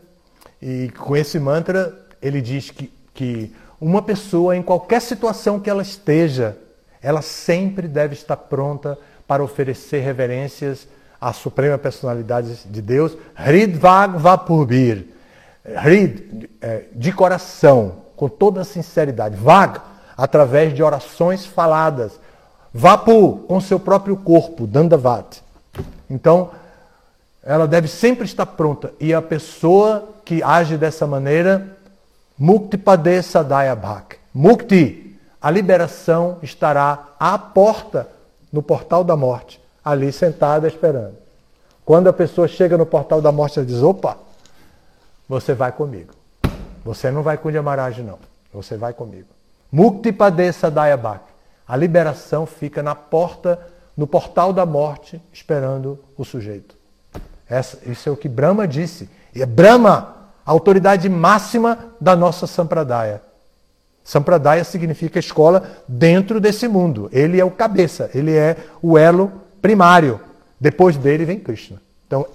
[0.62, 5.82] e com esse mantra ele diz que, que uma pessoa, em qualquer situação que ela
[5.82, 6.56] esteja,
[7.02, 10.88] ela sempre deve estar pronta para oferecer reverências
[11.20, 15.06] à suprema personalidade de Deus, Hridvag Vapurbir.
[15.84, 19.36] Hrid, é, de coração, com toda sinceridade.
[19.36, 19.80] Vag,
[20.16, 22.18] através de orações faladas.
[22.72, 25.42] Vapu, com seu próprio corpo, Dandavat.
[26.08, 26.50] Então,
[27.42, 28.92] ela deve sempre estar pronta.
[29.00, 31.76] E a pessoa que age dessa maneira,
[32.38, 34.16] Mukti Pade Sadaya Bhak.
[34.32, 38.08] Mukti, a liberação estará à porta
[38.52, 41.14] no portal da morte, ali sentada esperando.
[41.84, 44.16] Quando a pessoa chega no portal da morte, ela diz: opa,
[45.28, 46.12] você vai comigo.
[46.84, 48.18] Você não vai com o Yamaraj, não.
[48.52, 49.28] Você vai comigo.
[49.72, 51.29] Mukti Padesa Dayabak.
[51.70, 53.56] A liberação fica na porta,
[53.96, 56.74] no portal da morte, esperando o sujeito.
[57.48, 59.08] Essa, isso é o que Brahma disse.
[59.32, 63.22] E é Brahma, a autoridade máxima da nossa Sampradaya.
[64.02, 67.08] Sampradaya significa escola dentro desse mundo.
[67.12, 69.30] Ele é o cabeça, ele é o elo
[69.62, 70.18] primário.
[70.58, 71.80] Depois dele vem Krishna.
[72.04, 72.26] Então,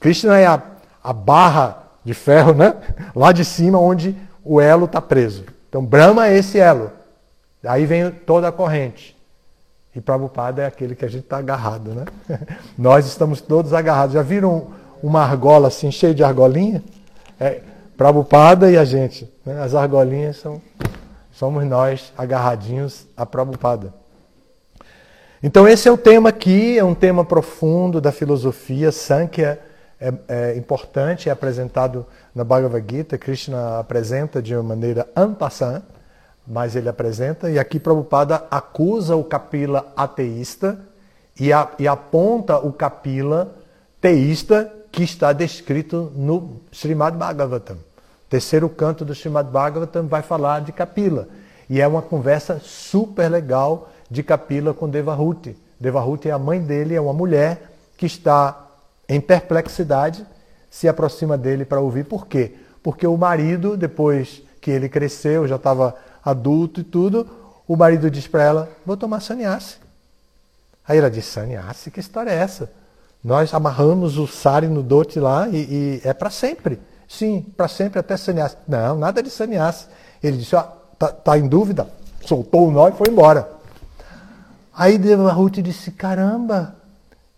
[0.00, 0.62] Krishna é a,
[1.04, 2.74] a barra de ferro, né?
[3.14, 5.44] Lá de cima onde o elo está preso.
[5.68, 6.96] Então, Brahma é esse elo.
[7.64, 9.16] Aí vem toda a corrente.
[9.94, 12.04] E Prabhupada é aquele que a gente está agarrado, né?
[12.78, 14.14] Nós estamos todos agarrados.
[14.14, 14.68] Já viram
[15.02, 16.82] uma argola assim, cheia de argolinha?
[17.40, 17.60] É
[17.96, 19.28] Prabhupada e a gente.
[19.44, 19.60] Né?
[19.60, 20.60] As argolinhas são
[21.38, 23.94] somos nós agarradinhos à Prabhupada.
[25.40, 28.90] Então esse é o tema aqui, é um tema profundo da filosofia.
[28.90, 29.60] Sankhya
[30.00, 32.04] é, é importante, é apresentado
[32.34, 33.16] na Bhagavad Gita.
[33.16, 35.82] Krishna apresenta de uma maneira ampassant,
[36.48, 37.50] mas ele apresenta.
[37.50, 40.80] E aqui Prabhupada acusa o Kapila ateísta
[41.38, 43.54] e, a, e aponta o Kapila
[44.00, 47.76] teísta que está descrito no Srimad Bhagavatam
[48.28, 51.28] terceiro canto do Srimad Bhagavatam vai falar de Kapila.
[51.68, 55.56] E é uma conversa super legal de Kapila com Devahuti.
[55.80, 58.66] Devahuti é a mãe dele, é uma mulher que está
[59.08, 60.26] em perplexidade
[60.70, 62.04] se aproxima dele para ouvir.
[62.04, 62.54] Por quê?
[62.82, 65.96] Porque o marido, depois que ele cresceu, já estava
[66.30, 67.26] adulto e tudo,
[67.66, 69.76] o marido diz para ela: Vou tomar sannyasi.
[70.86, 72.70] Aí ela diz: Sannyasi, que história é essa?
[73.22, 76.78] Nós amarramos o sari no dote lá e, e é para sempre.
[77.08, 78.56] Sim, para sempre até sannyasi.
[78.66, 79.86] Não, nada de sannyasi.
[80.22, 80.62] Ele disse: Ó,
[80.98, 81.88] tá, tá em dúvida?
[82.24, 83.48] Soltou o nó e foi embora.
[84.74, 86.74] Aí Deva Ruth disse: Caramba,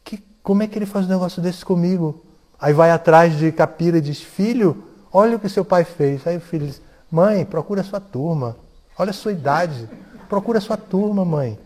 [0.05, 2.23] que, como é que ele faz um negócio desse comigo?
[2.61, 6.27] Aí vai atrás de Capira e diz: Filho, olha o que seu pai fez.
[6.27, 6.81] Aí o filho diz:
[7.11, 8.57] Mãe, procura sua turma.
[9.01, 9.89] Olha a sua idade.
[10.29, 11.59] Procura a sua turma, mãe.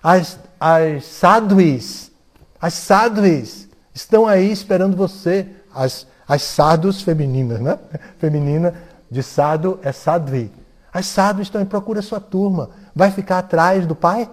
[0.00, 2.12] As, as sadhuis,
[2.60, 5.48] as sadhuis estão aí esperando você.
[5.74, 7.76] As, as sadhus femininas, né?
[8.20, 8.72] Feminina
[9.10, 10.48] de sadhu é sadhvi.
[10.92, 12.70] As sadhus estão aí, procura a sua turma.
[12.94, 14.30] Vai ficar atrás do pai?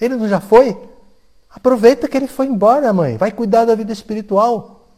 [0.00, 0.76] Ele não já foi?
[1.54, 3.16] Aproveita que ele foi embora, mãe.
[3.16, 4.88] Vai cuidar da vida espiritual.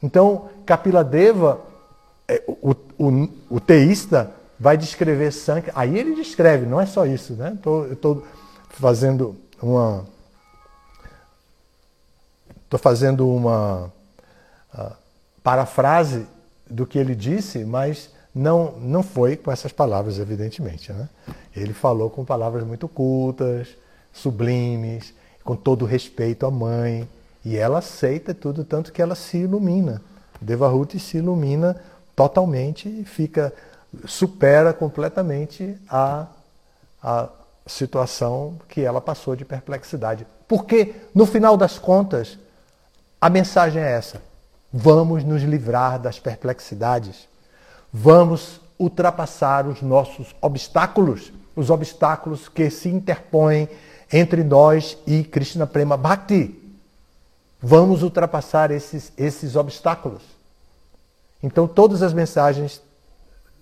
[0.00, 1.60] Então, Kapila Deva,
[2.28, 5.72] é, o, o, o teísta, vai descrever Sankhya.
[5.74, 7.56] Aí ele descreve, não é só isso, né?
[7.62, 8.26] Tô, eu estou
[8.68, 10.04] fazendo uma.
[12.64, 13.90] Estou fazendo uma
[14.74, 14.92] uh,
[15.42, 16.26] parafrase
[16.68, 20.92] do que ele disse, mas não, não foi com essas palavras, evidentemente.
[20.92, 21.08] Né?
[21.56, 23.66] Ele falou com palavras muito cultas,
[24.12, 27.08] sublimes, com todo respeito à mãe.
[27.44, 30.00] E ela aceita tudo, tanto que ela se ilumina.
[30.40, 31.74] Devahuti se ilumina
[32.14, 33.52] totalmente e fica
[34.06, 36.26] supera completamente a,
[37.02, 37.28] a
[37.66, 40.26] situação que ela passou de perplexidade.
[40.46, 42.38] Porque, no final das contas,
[43.20, 44.22] a mensagem é essa:
[44.72, 47.28] vamos nos livrar das perplexidades,
[47.92, 53.68] vamos ultrapassar os nossos obstáculos, os obstáculos que se interpõem
[54.12, 56.56] entre nós e Krishna Prema Bhakti.
[57.62, 60.22] Vamos ultrapassar esses, esses obstáculos.
[61.42, 62.80] Então, todas as mensagens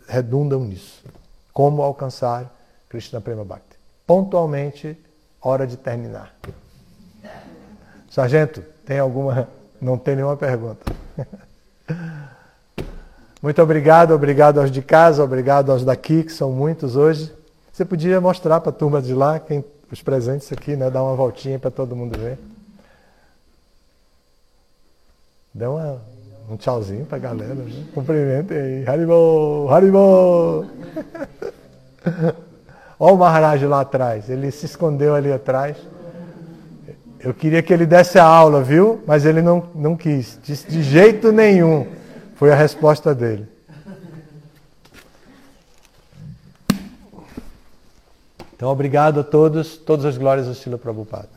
[0.09, 1.05] redundam nisso.
[1.53, 2.53] Como alcançar
[2.89, 3.77] Krishna Prema Bhakti.
[4.07, 4.97] Pontualmente,
[5.41, 6.35] hora de terminar.
[8.11, 9.49] Sargento, tem alguma.
[9.81, 10.91] Não tem nenhuma pergunta.
[13.41, 17.33] Muito obrigado, obrigado aos de casa, obrigado aos daqui, que são muitos hoje.
[17.73, 20.91] Você podia mostrar para a turma de lá quem, os presentes aqui, né?
[20.91, 22.37] Dar uma voltinha para todo mundo ver.
[25.55, 26.01] Dá uma,
[26.51, 27.84] um tchauzinho para a galera, né?
[27.94, 28.88] Cumprimentem aí.
[28.88, 29.68] Haribo!
[29.70, 30.66] Haribo!
[33.01, 34.28] Olha o Maharaj lá atrás.
[34.28, 35.76] Ele se escondeu ali atrás.
[37.20, 39.01] Eu queria que ele desse a aula, viu?
[39.07, 40.38] Mas ele não, não quis.
[40.42, 41.86] Disse de jeito nenhum.
[42.36, 43.46] Foi a resposta dele.
[48.55, 49.76] Então, obrigado a todos.
[49.76, 51.28] Todas as glórias ao Sila Prabhupada.